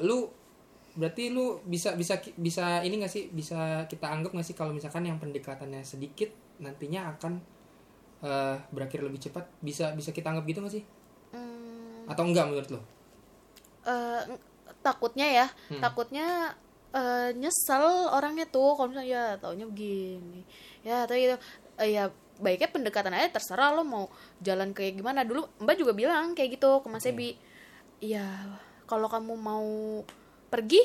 [0.00, 0.32] lu
[0.94, 3.28] berarti lu bisa bisa bisa ini gak sih?
[3.30, 6.30] Bisa kita anggap gak sih kalau misalkan yang pendekatannya sedikit
[6.62, 7.32] nantinya akan
[8.24, 9.44] eh berakhir lebih cepat?
[9.58, 10.84] Bisa bisa kita anggap gitu gak sih?
[11.34, 12.80] Hmm, atau enggak menurut lo
[13.84, 14.22] eh,
[14.80, 15.46] takutnya ya.
[15.72, 15.80] Hmm.
[15.80, 16.56] takutnya
[16.94, 18.76] eh, nyesel orangnya tuh.
[18.76, 20.42] Kalau misalnya ya taunya begini.
[20.84, 21.36] Ya atau itu
[21.80, 24.06] eh, ya baiknya pendekatan aja terserah lo mau
[24.40, 25.22] jalan kayak gimana.
[25.22, 27.36] Dulu mbak juga bilang kayak gitu ke mas Ebi.
[28.02, 28.26] Ya
[28.84, 29.66] kalau kamu mau
[30.54, 30.82] pergi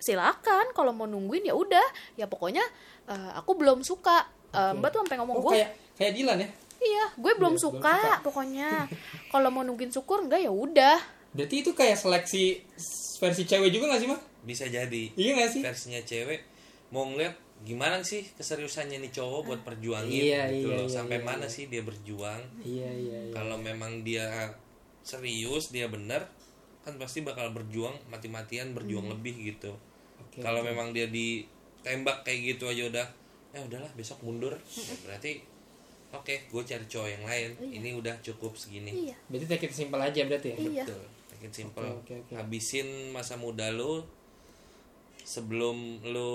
[0.00, 0.72] silakan.
[0.72, 2.16] Kalau mau nungguin ya udah.
[2.16, 2.64] Ya pokoknya
[3.04, 4.24] eh, aku belum suka.
[4.48, 4.80] Oke.
[4.80, 5.70] mbak tuh sampai ngomong oh gue kayak
[6.00, 6.48] kayak Dilan ya?
[6.80, 8.88] Iya gue belum belum suka, suka." pokoknya.
[9.32, 10.96] Kalau mau nungguin syukur enggak ya udah.
[11.36, 12.64] Berarti itu kayak seleksi
[13.20, 15.12] versi cewek juga gak sih mah bisa jadi.
[15.12, 15.60] Iya gak sih?
[15.60, 16.40] Versinya cewek
[16.88, 17.36] mau ngeliat
[17.68, 20.86] gimana sih keseriusannya nih cowok buat perjuangin Iya, gitu iya, loh.
[20.86, 21.52] iya, sampai iya, mana iya.
[21.52, 22.40] sih dia berjuang?
[22.64, 23.34] Iya iya iya.
[23.34, 24.54] Kalau memang dia
[25.02, 26.30] serius dia bener
[26.88, 29.76] kan pasti bakal berjuang mati-matian berjuang lebih gitu.
[30.16, 30.40] Oke.
[30.40, 33.06] Kalau memang dia ditembak kayak gitu aja udah
[33.52, 34.56] eh udahlah besok mundur.
[34.72, 35.44] Ya berarti
[36.08, 37.50] oke gue cari cowok yang lain.
[37.60, 39.12] Ini udah cukup segini.
[39.12, 39.16] Iya.
[39.28, 40.56] Berarti take it simple aja berarti ya?
[40.56, 40.84] Iya.
[40.88, 41.86] betul makin simple.
[41.86, 42.32] Oke, oke, oke.
[42.34, 44.00] habisin masa muda lu
[45.22, 46.32] sebelum lu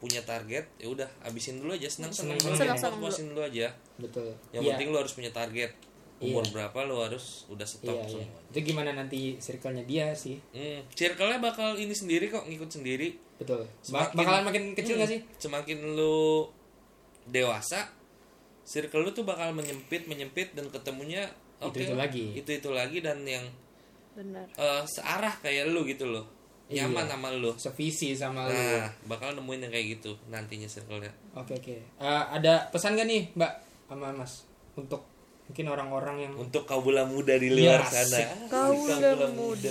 [0.00, 1.86] punya target ya udah habisin dulu aja.
[1.86, 3.04] Senang senang dulu Senang-senang aja dulu.
[3.04, 3.68] puasin dulu aja.
[4.00, 4.32] Betul.
[4.50, 4.70] Yang Iya.
[4.74, 5.70] penting lu harus punya target
[6.20, 6.52] umur Iya.
[6.52, 8.10] berapa lu harus udah stop iya, iya.
[8.20, 8.40] semua?
[8.46, 10.36] Itu gimana nanti circle-nya dia sih?
[10.50, 13.16] Hmm, circle-nya bakal ini sendiri kok ngikut sendiri.
[13.36, 13.64] Betul.
[13.64, 15.20] Ba- Semakin- bakalan makin kecil Hmm, gak sih?
[15.38, 16.44] semakin lu
[17.24, 17.88] dewasa
[18.62, 21.26] circle lu tuh bakal menyempit menyempit dan ketemunya
[21.58, 22.24] oke Itu-itu lah, lagi.
[22.34, 23.44] itu itu lagi dan yang
[24.12, 24.46] benar.
[24.50, 26.26] eh, searah kayak lu gitu loh.
[26.68, 27.10] Nyaman Iya.
[27.10, 27.50] sama lu.
[27.56, 28.54] Sevisi sama lu.
[28.54, 31.10] Nah bakal nemuin yang kayak gitu nantinya circle-nya.
[31.34, 31.74] Oke oke.
[31.98, 33.52] Eh, ada pesan gak nih mbak
[33.86, 34.46] sama mas
[34.76, 35.02] untuk
[35.50, 38.18] mungkin orang-orang yang untuk kaula muda di luar Iya, sana.
[38.46, 39.70] kau Kaula muda.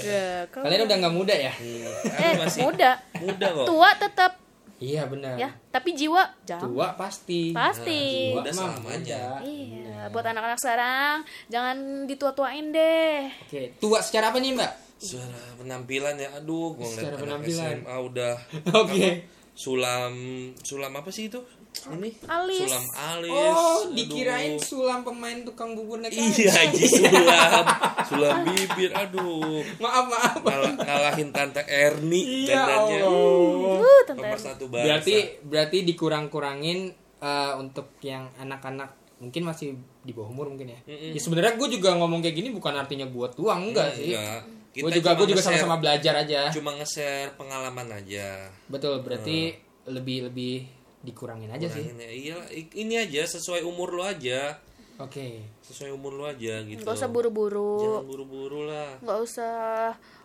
[0.52, 1.54] kau kalian udah nggak muda ya?
[1.56, 3.00] Hmm, eh masih muda.
[3.16, 3.66] muda kok.
[3.66, 4.32] Tua tetap
[4.78, 5.36] iya benar.
[5.36, 7.56] Ya tapi jiwa jangan tua pasti.
[7.56, 8.36] Pasti.
[8.36, 9.24] Nah, Udah mah selamanya.
[9.42, 11.18] iya buat anak-anak sekarang
[11.48, 11.76] jangan
[12.06, 13.32] ditua-tuain deh.
[13.42, 14.72] Oke tua secara apa nih mbak?
[15.00, 17.72] Suara penampilan ya, aduh, gua ngeliat Secara anak penampilan.
[17.80, 18.34] SMA udah
[18.84, 19.00] Oke.
[19.00, 20.14] apa, Sulam,
[20.60, 21.40] sulam apa sih itu?
[21.80, 22.68] Ini Alis.
[22.68, 23.32] Sulam alis.
[23.32, 23.96] oh aduh.
[23.96, 26.52] dikirain sulam pemain tukang bubur naik Iya.
[26.52, 27.66] Haji Sulam,
[28.04, 29.64] Sulam bibir, aduh.
[29.78, 33.00] maaf maaf Ngalah, ngalahin tante Erni Iya dandannya.
[33.00, 33.78] Allah.
[33.80, 34.84] uh tante Nomor satu bangsa.
[34.84, 36.80] berarti berarti dikurang-kurangin
[37.18, 40.80] eh, untuk yang anak-anak mungkin masih di bawah umur mungkin ya.
[40.88, 44.12] Ya sebenarnya gue juga ngomong kayak gini bukan artinya buat tuang enggak sih.
[44.12, 44.42] Enggak.
[44.70, 46.52] Kita Gue juga gue juga sama-sama belajar aja.
[46.52, 48.48] Cuma nge-share pengalaman aja.
[48.68, 50.70] Betul, berarti lebih lebih
[51.02, 51.84] dikurangin aja sih.
[51.86, 52.10] Kurangin ya.
[52.10, 52.36] Iya,
[52.76, 54.60] ini aja sesuai umur lo aja.
[54.98, 55.48] Oke.
[55.64, 56.84] Sesuai umur lo aja gitu.
[56.84, 59.00] nggak usah buru-buru Jangan buru-buru lah.
[59.00, 59.56] nggak usah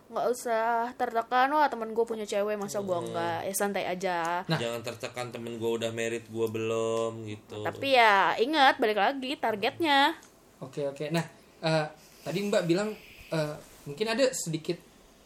[0.05, 4.59] nggak usah tertekan wah temen gue punya cewek masa gue enggak ya santai aja Nah.
[4.59, 7.63] Jangan tertekan temen gue udah merit gue belum gitu.
[7.63, 10.13] tapi ya ingat balik lagi targetnya
[10.61, 11.09] Oke, oke.
[11.09, 11.25] Nah,
[11.59, 11.85] eh,
[12.21, 12.93] tadi Mbak bilang
[13.27, 14.77] eh, mungkin ada sedikit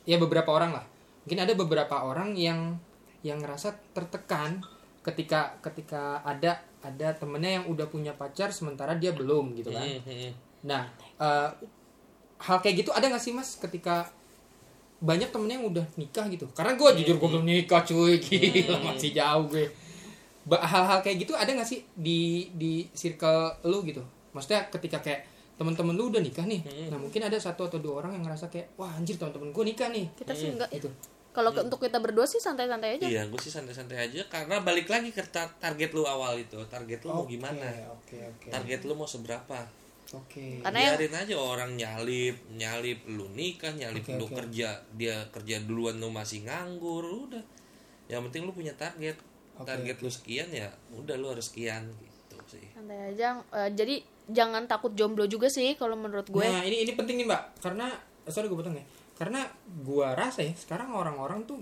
[0.03, 0.85] ya beberapa orang lah.
[1.21, 2.79] Mungkin ada beberapa orang yang
[3.19, 4.63] yang ngerasa tertekan
[5.09, 9.83] ketika ketika ada ada temennya yang udah punya pacar sementara dia belum gitu kan.
[10.63, 10.87] Nah,
[11.17, 11.49] eh,
[12.39, 14.07] hal kayak gitu ada nggak sih mas ketika
[14.99, 16.47] banyak temennya yang udah nikah gitu?
[16.51, 19.67] Karena gue jujur gue belum nikah cuy, gila masih jauh gue.
[20.49, 24.03] Hal-hal kayak gitu ada nggak sih di di circle lu gitu?
[24.35, 25.23] Maksudnya ketika kayak
[25.59, 28.79] teman-teman lu udah nikah nih, nah mungkin ada satu atau dua orang yang ngerasa kayak
[28.79, 30.89] wah anjir teman-teman gue nikah nih, kita sih enggak ya gitu.
[31.31, 34.85] Kalau ke- untuk kita berdua sih santai-santai aja Iya, gue sih santai-santai aja karena balik
[34.85, 36.57] lagi ke tar- target lu awal itu.
[36.65, 37.69] Target lu mau gimana?
[37.93, 39.59] Oke oke Target lu mau seberapa?
[40.09, 40.45] oke.
[40.59, 44.35] Karena yang- Biarin aja orang nyalip, nyalip lu nikah, nyalip Oke, lu oke.
[44.35, 47.45] kerja, dia kerja duluan lu masih nganggur, udah.
[48.07, 49.21] Yang penting lu punya target.
[49.53, 52.63] Oke, target lu sekian ya, udah lu harus sekian gitu sih.
[52.71, 56.91] santai aja Eh, jadi jangan takut jomblo juga sih kalau menurut gue Nah ini ini
[56.91, 57.91] penting nih mbak, karena
[58.23, 58.85] eh, sorry gue potong ya,
[59.19, 59.43] karena
[59.83, 61.59] gua rasa ya sekarang orang-orang tuh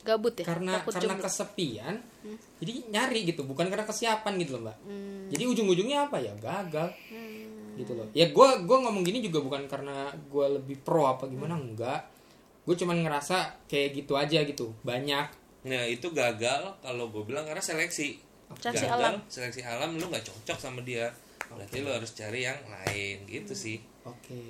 [0.00, 1.94] gabut ya karena takut karena jomblo kesepian
[2.56, 5.28] jadi nyari gitu bukan karena kesiapan gitu loh mbak Hmm.
[5.28, 6.88] jadi ujung-ujungnya apa ya gagal
[7.76, 11.52] gitu loh ya gue gua ngomong gini juga bukan karena gua lebih pro apa gimana
[11.52, 11.76] Hmm.
[11.76, 12.00] enggak
[12.60, 17.60] gue cuman ngerasa kayak gitu aja gitu banyak Nah itu gagal kalau gue bilang karena
[17.60, 18.16] seleksi.
[18.56, 19.14] Seleksi gagal, alam.
[19.28, 21.12] Seleksi alam lu nggak cocok sama dia.
[21.52, 23.76] Berarti lu harus cari yang lain gitu sih.
[24.00, 24.40] oke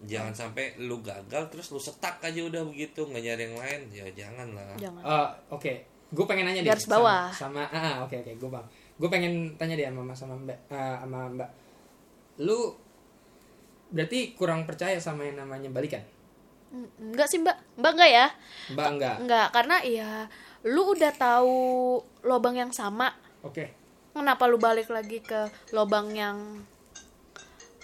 [0.00, 3.80] Jangan sampai lu gagal terus lu setak aja udah begitu nggak nyari yang lain.
[3.92, 4.76] Ya jangan lah.
[4.80, 5.02] jangan.
[5.04, 5.72] Eh, oke.
[6.10, 7.30] Gue pengen nanya deh Garis bawah.
[7.30, 8.66] sama, sama ah oke oke gue bang.
[8.98, 11.50] Gue pengen tanya deh sama sama mbak eh, sama mbak.
[12.42, 12.74] Lu
[13.90, 16.02] berarti kurang percaya sama yang namanya balikan?
[16.70, 17.56] Mm, enggak sih mbak.
[17.78, 18.26] Mbak enggak ya?
[18.74, 19.16] Mbak enggak?
[19.22, 20.10] Enggak karena ya
[20.66, 21.58] lu udah tahu
[22.26, 23.14] lobang yang sama.
[23.46, 23.72] Oke.
[24.10, 26.66] Kenapa lu balik lagi ke lobang yang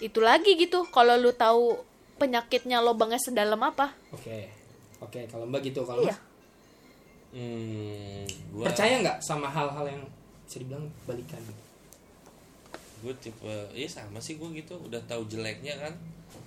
[0.03, 0.83] itu lagi gitu?
[0.91, 1.79] Kalau lu tahu
[2.17, 3.93] penyakitnya lobangnya sedalam apa?
[4.11, 4.49] Oke.
[4.97, 6.11] Oke kalau mbak gitu kalau Iya.
[6.11, 6.19] mas?
[7.27, 10.01] Hmm, gua, percaya nggak sama hal-hal yang
[10.43, 11.43] bisa dibilang balikan?
[12.97, 15.93] Gue tipe iya sama sih gue gitu udah tahu jeleknya kan.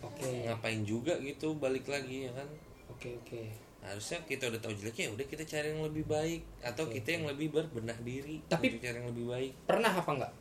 [0.03, 0.45] Oke.
[0.45, 2.49] Ngapain juga gitu balik lagi ya kan?
[2.91, 3.43] Oke oke.
[3.81, 7.25] Harusnya kita udah tahu jeleknya ya udah kita cari yang lebih baik atau kita yang
[7.25, 9.53] lebih berbenah diri Tapi- untuk cari yang lebih baik.
[9.65, 10.33] pernah apa enggak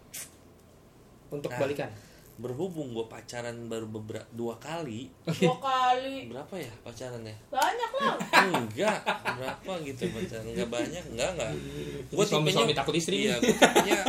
[1.29, 1.59] untuk Nah.
[1.61, 1.91] balikan
[2.39, 5.11] berhubung gue pacaran baru beberapa dua kali.
[5.27, 6.31] Dua kali.
[6.31, 7.35] Berapa ya pacarannya?
[7.51, 8.15] Banyak lah.
[8.63, 8.99] Enggak
[9.35, 10.45] berapa gitu pacaran?
[10.47, 11.51] Enggak banyak enggak enggak.
[12.15, 13.27] Jadi suami-suami takut istri.
[13.27, 13.99] iya gue tipenya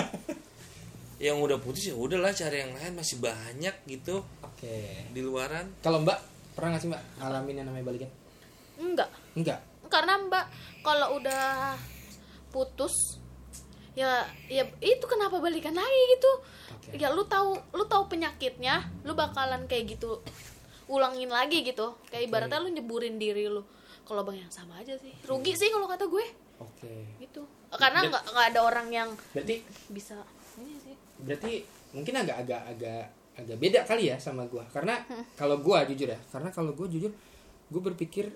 [1.21, 4.23] yang udah putus ya udahlah cari yang lain masih banyak gitu.
[4.47, 5.11] Oke.
[5.11, 5.67] Di luaran.
[5.83, 6.23] Kalau mbak
[6.55, 8.11] pernah nggak sih mbak ngalamin yang namanya balikan?
[8.79, 9.11] Enggak.
[9.35, 9.59] Enggak?
[9.91, 10.47] Karena mbak
[10.87, 11.75] kalau udah
[12.55, 12.95] putus
[13.99, 16.33] ya ya itu kenapa balikan lagi gitu.
[16.97, 20.23] Ya lu tahu lu tahu penyakitnya lu bakalan kayak gitu
[20.91, 21.95] ulangin lagi gitu.
[22.11, 23.63] Kayak ibaratnya lu nyeburin diri lu
[24.03, 25.15] kalau bang yang sama aja sih.
[25.23, 26.27] Rugi sih kalau kata gue.
[26.61, 27.17] Oke.
[27.23, 27.43] Gitu.
[27.71, 29.63] Karena nggak nggak ada orang yang berarti
[29.95, 30.19] bisa
[30.59, 30.95] ini sih.
[31.23, 31.63] Berarti
[31.95, 33.05] mungkin agak agak agak
[33.39, 34.67] agak beda kali ya sama gua.
[34.69, 34.99] Karena
[35.39, 37.15] kalau gua jujur ya karena kalau gua jujur
[37.71, 38.29] gua berpikir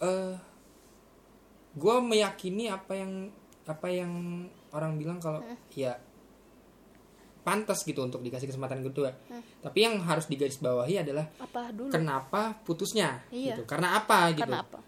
[0.00, 0.34] eh
[1.74, 3.28] gua meyakini apa yang
[3.66, 5.42] apa yang orang bilang kalau
[5.74, 5.94] ya
[7.40, 9.10] pantas gitu untuk dikasih kesempatan kedua.
[9.60, 11.90] Tapi yang harus digarisbawahi adalah apa dulu?
[11.92, 13.24] kenapa putusnya?
[13.32, 13.56] Iya.
[13.56, 13.62] gitu.
[13.64, 14.44] Karena apa gitu?
[14.44, 14.78] Karena apa?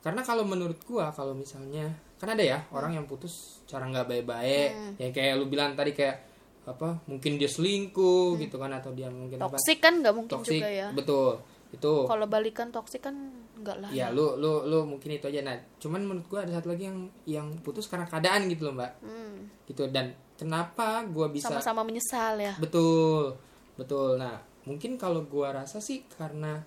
[0.00, 5.00] Karena kalau menurut gua kalau misalnya kan ada ya orang yang putus cara nggak baik-baik.
[5.00, 6.28] Ya kayak lu bilang tadi kayak
[6.68, 9.56] apa mungkin dia selingkuh gitu kan atau dia mungkin apa.
[9.56, 10.88] Toksik kan nggak mungkin toksik juga ya.
[10.92, 11.40] betul.
[11.70, 12.10] Itu.
[12.10, 13.14] Kalau balikan toksik kan
[13.54, 13.90] enggak lah.
[13.94, 14.10] ya.
[14.10, 15.40] lu lu lu mungkin itu aja.
[15.46, 18.92] Nah cuman menurut gua ada satu lagi yang yang putus karena keadaan gitu loh mbak.
[19.04, 22.54] Hmm, gitu dan kenapa gua bisa Sama-sama menyesal ya.
[22.56, 23.36] betul
[23.76, 24.16] betul.
[24.16, 26.60] Nah mungkin kalau gua rasa sih karena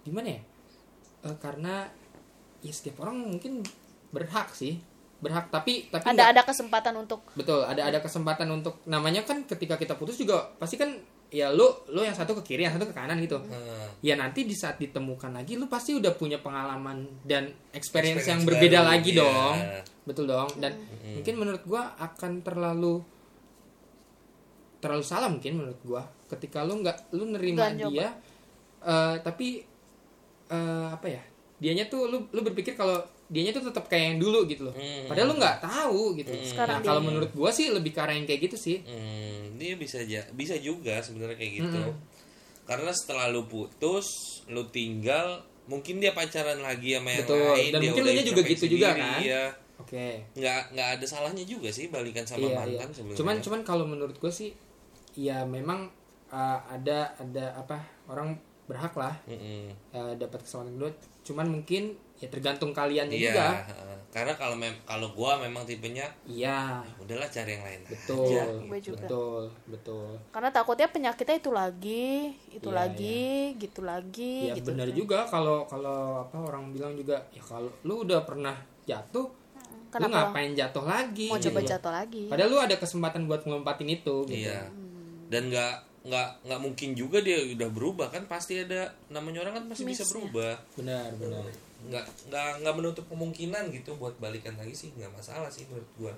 [0.00, 0.42] gimana ya?
[1.22, 1.84] Eh, karena
[2.58, 3.60] ya setiap orang mungkin
[4.08, 4.78] berhak sih
[5.18, 5.50] berhak.
[5.50, 9.74] Tapi tapi Ada nggak- ada kesempatan untuk betul ada ada kesempatan untuk namanya kan ketika
[9.74, 10.94] kita putus juga pasti kan
[11.30, 11.62] ya lu
[11.94, 13.38] lu yang satu ke kiri yang satu ke kanan gitu.
[13.38, 18.42] Nah, ya nanti di saat ditemukan lagi lu pasti udah punya pengalaman dan experience, yang
[18.42, 19.20] Experience berbeda baru, lagi iya.
[19.22, 19.56] dong.
[20.04, 20.50] Betul dong.
[20.58, 20.72] Dan
[21.14, 22.94] mungkin menurut gua akan terlalu
[24.82, 26.02] terlalu salah mungkin menurut gua.
[26.26, 28.10] Ketika lu nggak lu nerima dia
[28.82, 29.62] eh, tapi
[30.50, 31.22] eh, apa ya
[31.60, 32.98] dianya tuh lu lu berpikir kalau
[33.30, 35.06] dianya tuh tetap kayak yang dulu gitu loh Hmm.
[35.06, 38.26] padahal lu nggak tahu gitu Sekarang nah kalau menurut gua sih lebih ke arah yang
[38.26, 41.78] kayak gitu sih Hmm, dia bisa aja bisa juga sebenarnya kayak gitu.
[41.78, 41.94] Mm-mm.
[42.66, 44.06] Karena setelah lu putus,
[44.46, 47.42] lu tinggal, mungkin dia pacaran lagi sama yang Betul.
[47.50, 47.70] lain.
[47.70, 49.20] Dan dia mungkin lu nya juga gitu juga, diri, kan?
[49.20, 49.44] Iya.
[49.80, 52.58] oke Nggak nggak ada salahnya juga sih balikan sama iya, iya.
[52.78, 53.18] mantan sebenarnya.
[53.18, 54.50] cuman cuman kalau menurut gue sih
[55.12, 55.88] ya memang
[56.28, 59.72] uh, ada ada apa orang berhak lah Mm-mm.
[59.90, 60.90] uh, dapat kesempatan kedua
[61.24, 61.82] cuman mungkin
[62.20, 63.96] ya tergantung kaliannya Iya, juga heeh.
[64.10, 68.42] karena kalau mem- kalau gua memang tipenya iya udahlah cari yang lain betul aja.
[68.60, 68.96] Gue juga.
[69.00, 72.08] betul betul karena takutnya penyakitnya itu lagi,
[72.50, 73.24] itu Iya, lagi,
[73.56, 74.68] gitu lagi, ya gitu.
[74.68, 78.54] benar juga kalau kalau apa orang bilang juga ya kalau lu udah pernah
[78.84, 79.38] jatuh lu
[79.90, 81.68] Kenapa ngapain jatuh lagi mau gitu coba loh.
[81.68, 82.22] jatuh lagi?
[82.26, 84.70] padahal lu ada kesempatan buat ngelompatin itu gitu Iya.
[85.26, 89.64] Dan nggak nggak nggak mungkin juga dia udah berubah kan pasti ada namanya orang kan
[89.68, 90.58] pasti bisa berubah.
[90.74, 91.46] benar benar
[91.80, 96.14] Nggak nggak nggak menutup kemungkinan gitu buat balikan lagi sih nggak masalah sih menurut gua.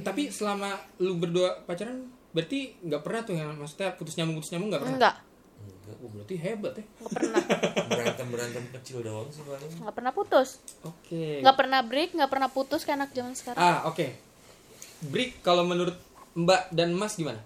[0.00, 4.72] tapi selama lu berdua pacaran berarti nggak pernah tuh yang maksudnya putus nyambung putus nyambung
[4.72, 5.14] nggak pernah Enggak,
[5.58, 5.96] Enggak.
[5.98, 6.84] Oh, berarti hebat ya.
[6.84, 7.42] enggak pernah,
[7.92, 9.68] Berantem berantem kecil doang sih paling.
[9.70, 10.48] enggak pernah putus,
[10.82, 11.44] Oke.
[11.44, 13.60] enggak pernah break, enggak pernah putus kayak anak zaman sekarang.
[13.60, 14.06] Ah, oke.
[15.04, 15.96] Break kalau menurut
[16.34, 17.40] Mbak dan Mas gimana?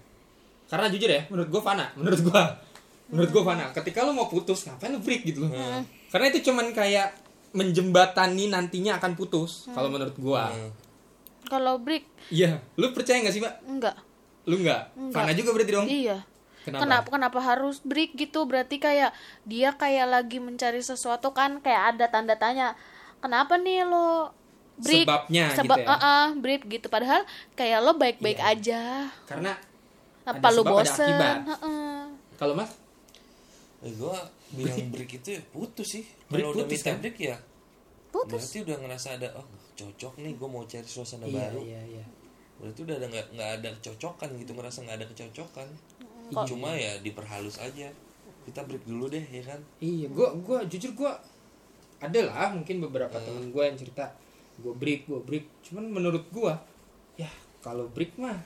[0.65, 2.43] Karena jujur ya, menurut gua fana, menurut gua.
[3.07, 3.65] Menurut gua fana.
[3.71, 5.51] Ketika lu mau putus, ngapain lu break gitu loh.
[6.07, 7.13] Karena itu cuman kayak
[7.53, 10.49] menjembatani nantinya akan putus kalau menurut gua.
[10.49, 10.69] Hmm.
[11.43, 13.55] Kalau break, Iya, lu percaya nggak sih, Mbak?
[13.63, 13.95] enggak.
[14.43, 14.81] Lu nggak?
[14.95, 15.13] Enggak.
[15.13, 15.87] Fana juga berarti dong?
[15.87, 16.17] Iya.
[16.63, 16.81] Kenapa?
[16.81, 17.07] Kenapa?
[17.11, 18.43] kenapa harus break gitu?
[18.43, 19.11] Berarti kayak
[19.43, 22.73] dia kayak lagi mencari sesuatu kan kayak ada tanda tanya.
[23.19, 24.31] Kenapa nih lo
[24.77, 25.03] break?
[25.03, 25.91] Sebabnya Sebab gitu ya?
[25.91, 26.87] uh-uh, break gitu.
[26.87, 27.21] Padahal
[27.53, 28.49] kayak lo baik-baik Iya.
[28.49, 28.81] aja.
[29.25, 29.53] Karena
[30.23, 31.03] Apa Ada lu sebab, ada bosen?
[31.05, 31.37] akibat.
[31.45, 31.99] Heeh.
[32.33, 32.71] kalau Mas
[33.83, 34.15] Eh, gua
[34.53, 36.05] bilang break itu ya putus sih.
[36.29, 36.97] Break Kalau udah minta kan?
[36.99, 37.37] break ya
[38.09, 38.29] Putus.
[38.37, 41.59] berarti udah ngerasa ada oh cocok nih gua mau cari suasana iya, baru.
[41.65, 42.05] iya, iya.
[42.61, 45.67] Berarti udah ada nggak nggak ada kecocokan gitu ngerasa nggak ada kecocokan.
[46.29, 47.89] Kok- Cuma ya diperhalus aja.
[48.43, 49.59] Kita break dulu deh ya kan.
[49.79, 51.17] Iya, gua gua jujur gua
[51.97, 54.13] ada lah mungkin beberapa temen gua yang cerita
[54.61, 55.49] gua break, gua break.
[55.65, 56.53] Cuman menurut gua
[57.17, 57.29] ya
[57.59, 58.37] kalau break mah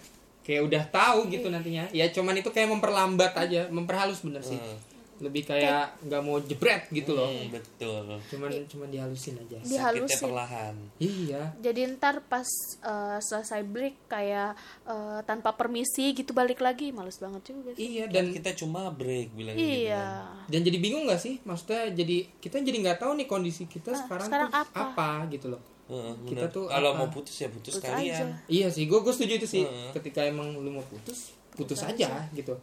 [0.47, 1.91] kayak udah tahu gitu nantinya.
[1.91, 4.55] Ya cuman itu kayak memperlambat aja, memperhalus bener sih.
[4.55, 4.79] Hmm.
[5.17, 7.25] Lebih kayak nggak mau jebret gitu loh.
[7.25, 8.05] Hmm, betul.
[8.27, 9.57] Cuman cuman dihalusin aja.
[9.57, 10.21] Di- Sakitnya Dihalusin.
[10.21, 10.75] perlahan.
[10.97, 11.41] Iya.
[11.57, 12.45] Jadi ntar pas
[12.81, 14.53] uh, selesai break kayak
[14.83, 17.81] uh, tanpa permisi gitu balik lagi males banget juga sih.
[17.91, 20.05] Iya Dan dan kita cuma break bilang gitu Iya.
[20.27, 20.45] kan.
[20.47, 21.41] dan jadi bingung nggak sih?
[21.41, 25.09] Maksudnya jadi kita jadi nggak tahu nih kondisi kita sekarang, sekarang tuh apa?
[25.27, 25.61] gitu loh.
[25.87, 26.99] Heeh, Kita tuh kalau apa?
[26.99, 28.11] mau putus ya putus, Putus kalian.
[28.11, 28.43] aja.
[28.45, 29.63] Iya sih, gue gue setuju itu sih.
[29.63, 29.95] Heeh.
[29.95, 32.59] Ketika emang lu mau putus, putus, aja gitu.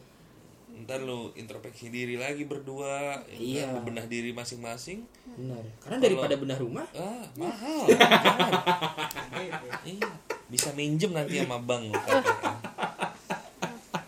[0.75, 3.63] Ntar lu introspeksi diri lagi berdua, ya Iya.
[3.65, 5.07] kan, bebenah diri masing-masing.
[5.33, 5.63] Benar.
[5.79, 7.87] Karena daripada benar rumah, Ah, mahal.
[7.87, 8.51] Jangan.
[9.87, 10.11] iya,
[10.47, 11.95] bisa minjem nanti sama bank lu.
[11.95, 12.27] KPR.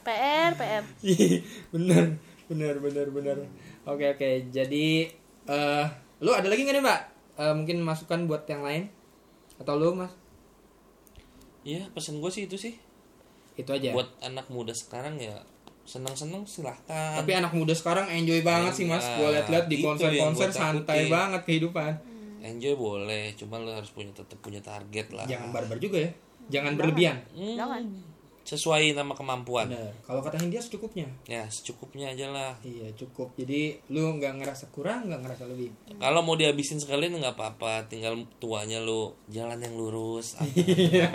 [0.03, 0.85] PR, PR.
[1.71, 2.05] benar,
[2.47, 3.37] benar, benar, benar.
[3.85, 4.31] Oke oke.
[4.51, 5.07] Jadi
[5.47, 5.87] eh
[6.19, 7.01] lu ada lagi nggak nih mbak?
[7.37, 8.91] Eh, mungkin masukan buat yang lain
[9.57, 10.11] atau lu mas?
[11.62, 12.75] Iya, pesan gue sih itu sih.
[13.55, 13.91] Itu aja.
[13.91, 15.43] Buat anak muda sekarang ya
[15.87, 17.16] senang-senang silahkan.
[17.16, 19.01] Tapi anak muda sekarang enjoy banget sih mas.
[19.01, 21.95] Ah, Gue liat-liat di konser-konser santai banget kehidupan.
[22.43, 25.26] enjoy boleh, cuma lu harus punya tetap punya target lah.
[25.26, 26.11] Jangan barbar juga ya.
[26.47, 27.18] Jangan berlebihan.
[27.34, 27.82] Hmm, Jangan.
[28.47, 29.66] Sesuai nama kemampuan.
[29.66, 29.90] Benar.
[30.01, 31.11] Kalau kata India secukupnya.
[31.26, 32.55] Ya, secukupnya aja lah.
[32.62, 33.34] Iya cukup.
[33.34, 35.74] Jadi lu nggak ngerasa kurang, nggak ngerasa lebih.
[35.99, 40.38] Kalau mau dihabisin sekalian nggak apa-apa, tinggal tuanya lu jalan yang lurus.
[40.47, 41.11] Iya.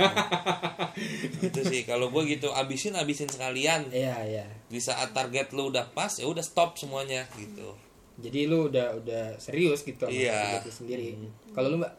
[1.40, 1.82] gitu sih.
[1.84, 3.88] Kalau gue gitu, abisin abisin sekalian.
[3.88, 4.46] Iya iya.
[4.68, 7.72] Di saat target lu udah pas, ya udah stop semuanya gitu.
[8.20, 10.60] Jadi lu udah udah serius gitu sama Iya.
[10.68, 11.16] sendiri.
[11.56, 11.94] Kalau lu mbak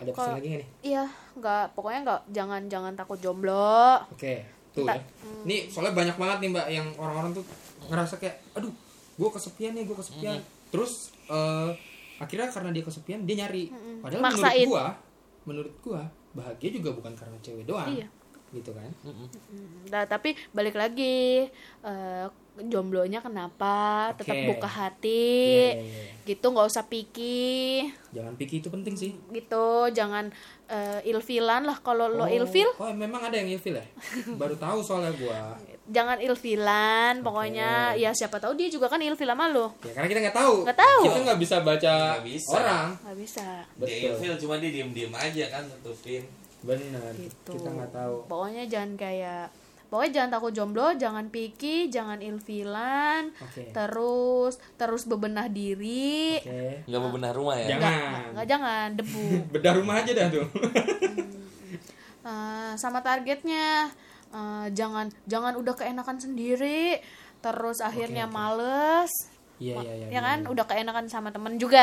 [0.00, 0.68] ada pesan lagi nggak nih?
[0.84, 1.04] Iya,
[1.40, 3.98] nggak pokoknya nggak jangan jangan takut jomblo.
[4.08, 5.02] Oke, tuh Kita- ya.
[5.42, 7.44] Nih soalnya banyak banget nih mbak yang orang-orang tuh
[7.82, 8.70] ngerasa kayak, aduh,
[9.16, 10.38] gue kesepian nih, gue kesepian.
[10.68, 11.70] terus eh,
[12.16, 14.62] akhirnya karena dia kesepian dia nyari padahal Maksain.
[14.62, 14.86] menurut gua
[15.42, 18.06] menurut gua bahagia juga bukan karena cewek doang Iya.
[18.52, 18.90] Gitu kan?
[19.86, 21.46] Nah, tapi balik lagi
[21.80, 22.26] eh,
[22.60, 24.10] jomblonya kenapa?
[24.12, 24.46] Tetap Oke.
[24.50, 25.24] buka hati.
[25.70, 26.12] Iya, iya, iya.
[26.26, 29.14] gitu nggak usah picky jangan pikir itu penting sih.
[29.28, 30.28] Gitu jangan
[30.66, 32.68] eh, ilfilan lah kalau lo Oh, ilfil.
[32.76, 33.86] oh memang ada yang ilfil ya?
[34.40, 35.54] Baru tahu soalnya gua.
[35.86, 37.94] Jangan ilfilan pokoknya.
[37.94, 39.74] Ya siapa tahu dia juga kan ilfil sama lo.
[39.82, 40.54] Ya karena kita nggak tahu.
[40.62, 41.00] Nggak tahu.
[41.02, 42.52] kita nggak bisa baca Nggak bisa.
[42.52, 42.88] orang.
[43.00, 43.46] Nggak bisa.
[43.64, 44.06] Dia Betul.
[44.06, 46.22] ilfil cuma dia diem-diem aja kan nutupin.
[46.60, 47.52] Benar gitu.
[47.56, 48.16] kita nggak tahu.
[48.28, 49.46] Pokoknya jangan kayak
[49.90, 53.74] pokoknya jangan takut jomblo jangan picky jangan ilfilan Oke.
[53.74, 56.38] terus terus bebenah diri.
[56.40, 56.86] Oke.
[56.86, 57.68] Nggak bebenah rumah ya?
[57.74, 57.90] Jangan.
[57.90, 59.26] nggak nggak jangan debu.
[59.56, 60.46] Bedah rumah aja dah tuh.
[62.20, 63.88] Eh, sama targetnya
[64.30, 67.02] Eh, jangan jangan udah keenakan sendiri
[67.42, 68.34] terus akhirnya oke.
[68.34, 69.10] males.
[69.58, 70.38] Iya iya iya ya kan?
[70.46, 71.82] udah keenakan sama temen juga.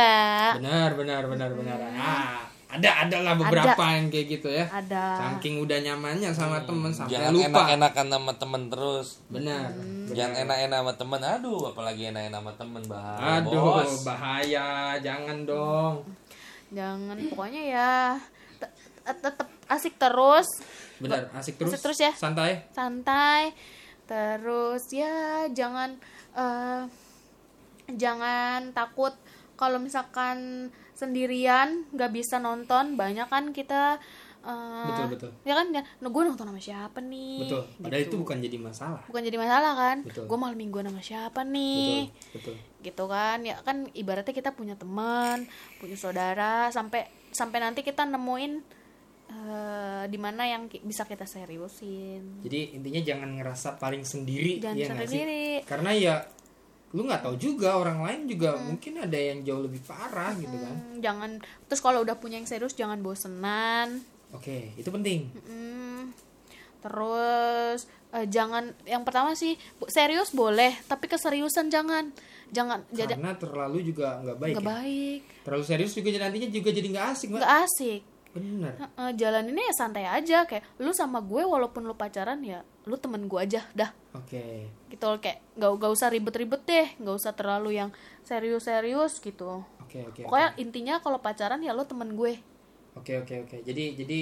[0.55, 1.78] Benar benar benar benar.
[1.99, 3.18] Ah ada ada.
[3.24, 4.68] lah beberapa yang kayak gitu ya.
[4.68, 5.05] Ada.
[5.39, 7.47] Saking udah nyamannya sama temen sampai Jangan lupa.
[7.47, 9.07] enak-enakan sama temen terus.
[9.32, 9.72] benar.
[10.11, 11.20] Jangan enak-enak sama temen.
[11.24, 12.82] Aduh, apalagi enak-enak sama temen.
[12.86, 13.39] Bahaya.
[13.39, 13.91] aduh bos.
[14.03, 14.68] bahaya.
[14.99, 15.95] Jangan dong.
[16.68, 17.91] Jangan pokoknya ya
[18.59, 18.74] te-
[19.07, 20.47] te- tetap asik terus.
[20.99, 21.72] Benar asik terus.
[21.72, 22.11] Asik terus ya.
[22.11, 22.68] santai.
[22.76, 23.55] Santai.
[24.07, 25.95] Terus ya jangan
[26.36, 26.84] eh,
[27.95, 29.15] jangan takut
[29.55, 30.68] kalau misalkan
[30.98, 34.02] sendirian nggak bisa nonton banyak kan kita
[34.41, 35.32] eh, betul betul.
[35.43, 35.68] ya kan?
[35.70, 37.45] Ya nah, gue nonton sama siapa nih?
[37.45, 38.10] Betul padahal Gitu.
[38.10, 39.02] itu bukan jadi masalah.
[39.06, 39.98] Bukan jadi masalah kan?
[40.02, 40.24] Betul.
[40.26, 42.10] gue malam mingguan sama siapa nih?
[42.10, 42.56] Betul betul.
[42.82, 43.38] Gitu kan?
[43.41, 45.45] Ya kan ibaratnya kita punya teman
[45.78, 48.54] punya saudara sampai sampai nanti kita nemuin
[49.28, 52.39] eh di mana yang ki- bisa kita seriusin.
[52.41, 55.45] Jadi intinya jangan ngerasa paling sendiri Jangan ya sendiri.
[55.68, 56.16] karena ya
[56.95, 60.75] lu nggak tahu juga orang lain juga mungkin ada yang jauh lebih parah gitu kan.
[60.75, 61.31] Hmm, jangan
[61.67, 63.99] terus kalau udah punya yang serius jangan bosenan.
[64.31, 65.27] Oke itu penting.
[65.47, 66.15] Hmm,
[66.79, 69.59] terus eh, jangan yang pertama sih
[69.91, 72.11] serius boleh tapi keseriusan jangan.
[72.47, 74.71] Jangan karena terlalu juga nggak baik nggak ya.
[74.71, 75.21] baik.
[75.43, 78.01] Terlalu serius juga nantinya juga jadi nggak asik nggak asik
[78.38, 78.73] bener.
[78.77, 83.25] Heeh, jalaninnya ya santai aja kayak lu sama gue walaupun lu pacaran ya lu temen
[83.25, 83.91] gue aja dah.
[84.15, 84.69] Oke.
[84.88, 87.89] Gitu loh kayak nggak nggak usah ribet-ribet deh nggak usah terlalu yang
[88.23, 89.65] serius-serius gitu.
[89.83, 92.39] Oke oke pokoknya intinya kalau pacaran ya lu temen gue.
[92.95, 93.57] Oke oke oke.
[93.65, 94.19] Jadi jadi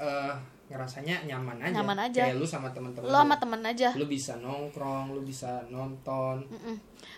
[0.00, 0.34] eh
[0.70, 1.74] ngerasanya nyaman aja.
[1.82, 2.22] Nyaman aja.
[2.30, 3.90] kayak lu sama teman-teman lu sama temen aja.
[3.98, 6.46] Lu bisa nongkrong lu bisa nonton.
[6.46, 6.76] Mm-mm.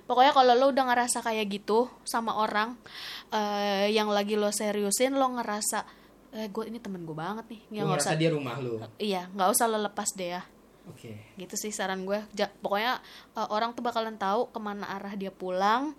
[0.09, 2.81] Pokoknya kalau lo udah ngerasa kayak gitu sama orang
[3.29, 6.02] eh, yang lagi lo seriusin, lo ngerasa
[6.33, 9.49] eh gue ini temen gue banget nih, ya nggak usah, dia rumah lu iya nggak
[9.51, 10.43] usah lo lepas deh ya.
[10.85, 12.19] oke Gitu sih saran gue.
[12.33, 12.99] Ja- pokoknya
[13.33, 15.93] eh, orang tuh bakalan tahu ke mana arah dia pulang,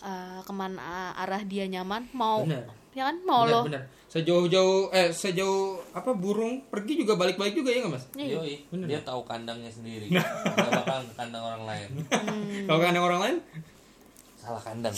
[0.00, 3.60] eh, ke mana arah dia nyaman, mau bener ya kan mau bener lo.
[3.66, 8.36] bener sejauh-jauh eh sejauh apa burung pergi juga balik-balik juga ya nggak mas Iya.
[8.36, 8.86] Yoi, Bener.
[8.86, 10.12] dia tahu kandangnya sendiri.
[10.12, 10.28] Gak
[10.70, 11.88] bakal ke kandang orang lain.
[12.06, 12.68] Hmm.
[12.68, 13.36] kalau kan ada orang lain
[14.44, 14.94] Salah kandang.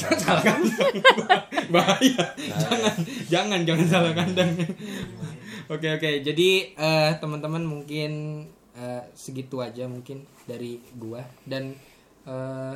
[1.68, 2.24] bahaya.
[2.56, 2.94] Jangan
[3.26, 4.50] jangan jangan salah kandang.
[5.66, 6.10] Oke oke.
[6.22, 8.10] Jadi eh, teman-teman mungkin
[8.72, 11.20] eh, segitu aja mungkin dari gua.
[11.42, 11.76] Dan
[12.22, 12.74] eh,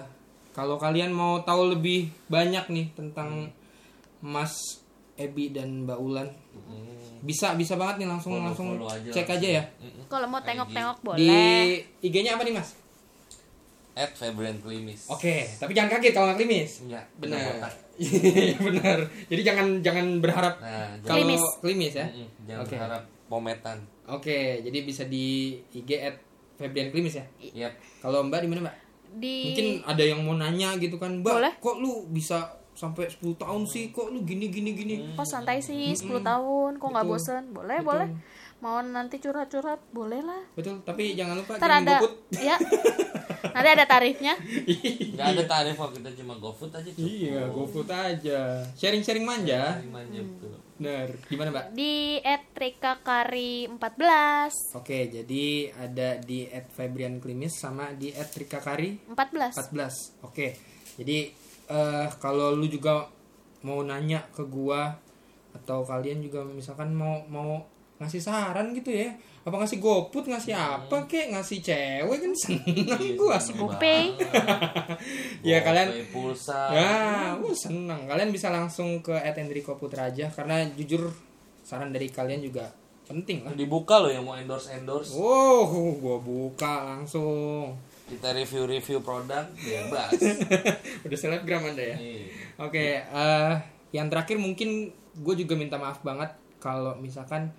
[0.50, 3.48] kalau kalian mau tahu lebih banyak nih tentang
[4.18, 4.82] Mas
[5.14, 9.24] Ebi dan Mbak Ulan Hmm, bisa bisa banget nih langsung follow- langsung follow aja cek
[9.24, 9.38] langsung.
[9.38, 9.62] aja ya.
[9.78, 10.04] Mm-mm.
[10.04, 11.16] Kalau mau tengok-tengok boleh.
[11.16, 11.30] di
[12.02, 12.74] IG-nya apa nih Mas
[13.98, 15.10] At Febrian Klimis.
[15.10, 17.74] oke tapi jangan kaget kalau nggak klimis Enggak, benar botak.
[17.98, 21.42] Iya, benar jadi jangan jangan berharap Nah, jangan, kalau Klimis.
[21.58, 22.06] klimis ya
[22.46, 22.72] jangan Oke.
[22.72, 23.78] berharap pometan.
[24.08, 26.16] Oke, jadi bisa di IG at
[26.56, 27.24] Febrian Klimis ya.
[27.68, 27.76] Yap.
[28.00, 28.76] Kalau Mbak di mana Mbak?
[29.14, 31.28] Di Mungkin ada yang mau nanya gitu kan, Mbak.
[31.28, 31.52] Boleh.
[31.60, 32.40] Kok lu bisa
[32.72, 33.92] sampai 10 tahun sih?
[33.92, 34.94] Kok lu gini gini gini?
[35.12, 37.52] kok santai sih 10 tahun, kok nggak bosen?
[37.52, 37.88] Boleh, Betul.
[37.92, 38.08] boleh.
[38.58, 40.40] Mau nanti curhat-curhat, boleh lah.
[40.56, 41.96] Betul, tapi jangan lupa Ntar kirim ada
[42.32, 42.56] ya.
[43.58, 44.38] Nanti ada tarifnya.
[45.10, 47.10] Enggak ada tarif kok kita cuma GoFood aja cukup.
[47.10, 48.62] Iya, GoFood aja.
[48.78, 49.82] Sharing-sharing manja.
[49.82, 50.54] Cari manja betul.
[50.78, 51.10] Benar.
[51.26, 51.74] Gimana, Mbak?
[51.74, 52.22] Di
[52.54, 54.78] @trikakari14.
[54.78, 59.58] Oke, jadi ada di at Febrian Klimis sama di at Rikakari 14.
[59.74, 60.22] 14.
[60.22, 60.54] Oke.
[60.94, 61.34] Jadi
[61.68, 63.10] eh kalau lu juga
[63.66, 64.94] mau nanya ke gua
[65.50, 67.66] atau kalian juga misalkan mau mau
[67.98, 69.10] ngasih saran gitu ya.
[69.42, 73.40] Apa ngasih GoFood, ngasih apa kek, ngasih cewek kan seneng gua.
[73.40, 74.04] Seneng GoPay.
[74.12, 74.98] banget.
[75.40, 76.60] Ya, kalian- GoPay pulsa.
[76.70, 76.92] Ya,
[77.34, 78.04] gua seneng.
[78.04, 81.10] Kalian bisa langsung ke @enrico Putra aja karena jujur
[81.60, 82.70] saran dari kalian juga
[83.04, 83.52] penting lah.
[83.52, 85.16] Dibuka loh yang mau endorse endorse.
[85.16, 87.76] Wow, gua buka langsung.
[88.08, 90.16] kita review-review produk bebas
[91.04, 91.96] Udah selebgram Anda ya.
[91.96, 92.24] Iya.
[92.58, 93.54] Oke, eh
[93.92, 97.52] yang terakhir mungkin gue juga minta maaf banget kalau misalkan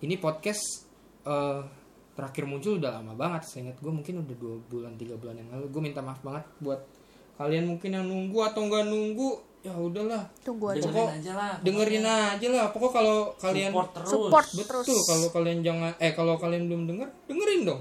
[0.00, 0.86] ini podcast
[1.22, 1.60] eh
[2.12, 3.42] terakhir muncul udah lama banget.
[3.44, 5.66] Saya ingat gue mungkin udah dua bulan tiga bulan yang lalu.
[5.68, 6.80] Gue minta maaf banget buat
[7.36, 9.30] kalian mungkin yang nunggu atau nggak nunggu.
[9.58, 10.86] Ya udahlah, Tunggu aja.
[10.86, 12.66] dengerin aja lah dengerin aja lah.
[12.70, 15.02] Pokok kalau kalian support terus Support betul terus.
[15.02, 17.80] kalau kalian jangan eh kalau kalian belum denger dengerin dong.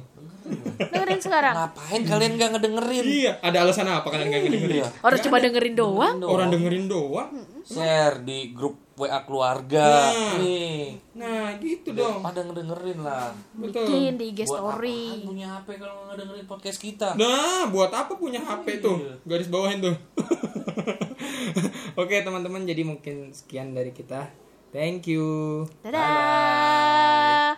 [0.73, 1.53] Dengerin sekarang.
[1.53, 4.73] ngapain kalian gak ngedengerin Iya, ada alasan apa kalian nggak dengerin?
[4.73, 4.87] Iya.
[5.05, 6.15] Orang cuma dengerin doang.
[6.19, 7.29] Orang dengerin doang.
[7.61, 10.33] share di grup WA keluarga Nah.
[10.35, 12.19] nih Nah, gitu dong.
[12.19, 13.85] pada ngedengerin lah Betul.
[13.85, 15.01] Bikin di IG Buat story.
[15.23, 18.95] punya HP kalau nggak ngedengerin podcast kita Nah, buat apa punya HP tuh?
[18.97, 19.13] Iya.
[19.23, 19.95] Garis bawahin tuh.
[21.97, 24.27] Oke, teman-teman, jadi mungkin sekian dari kita.
[24.69, 25.63] Thank you.
[25.81, 27.55] Dadah.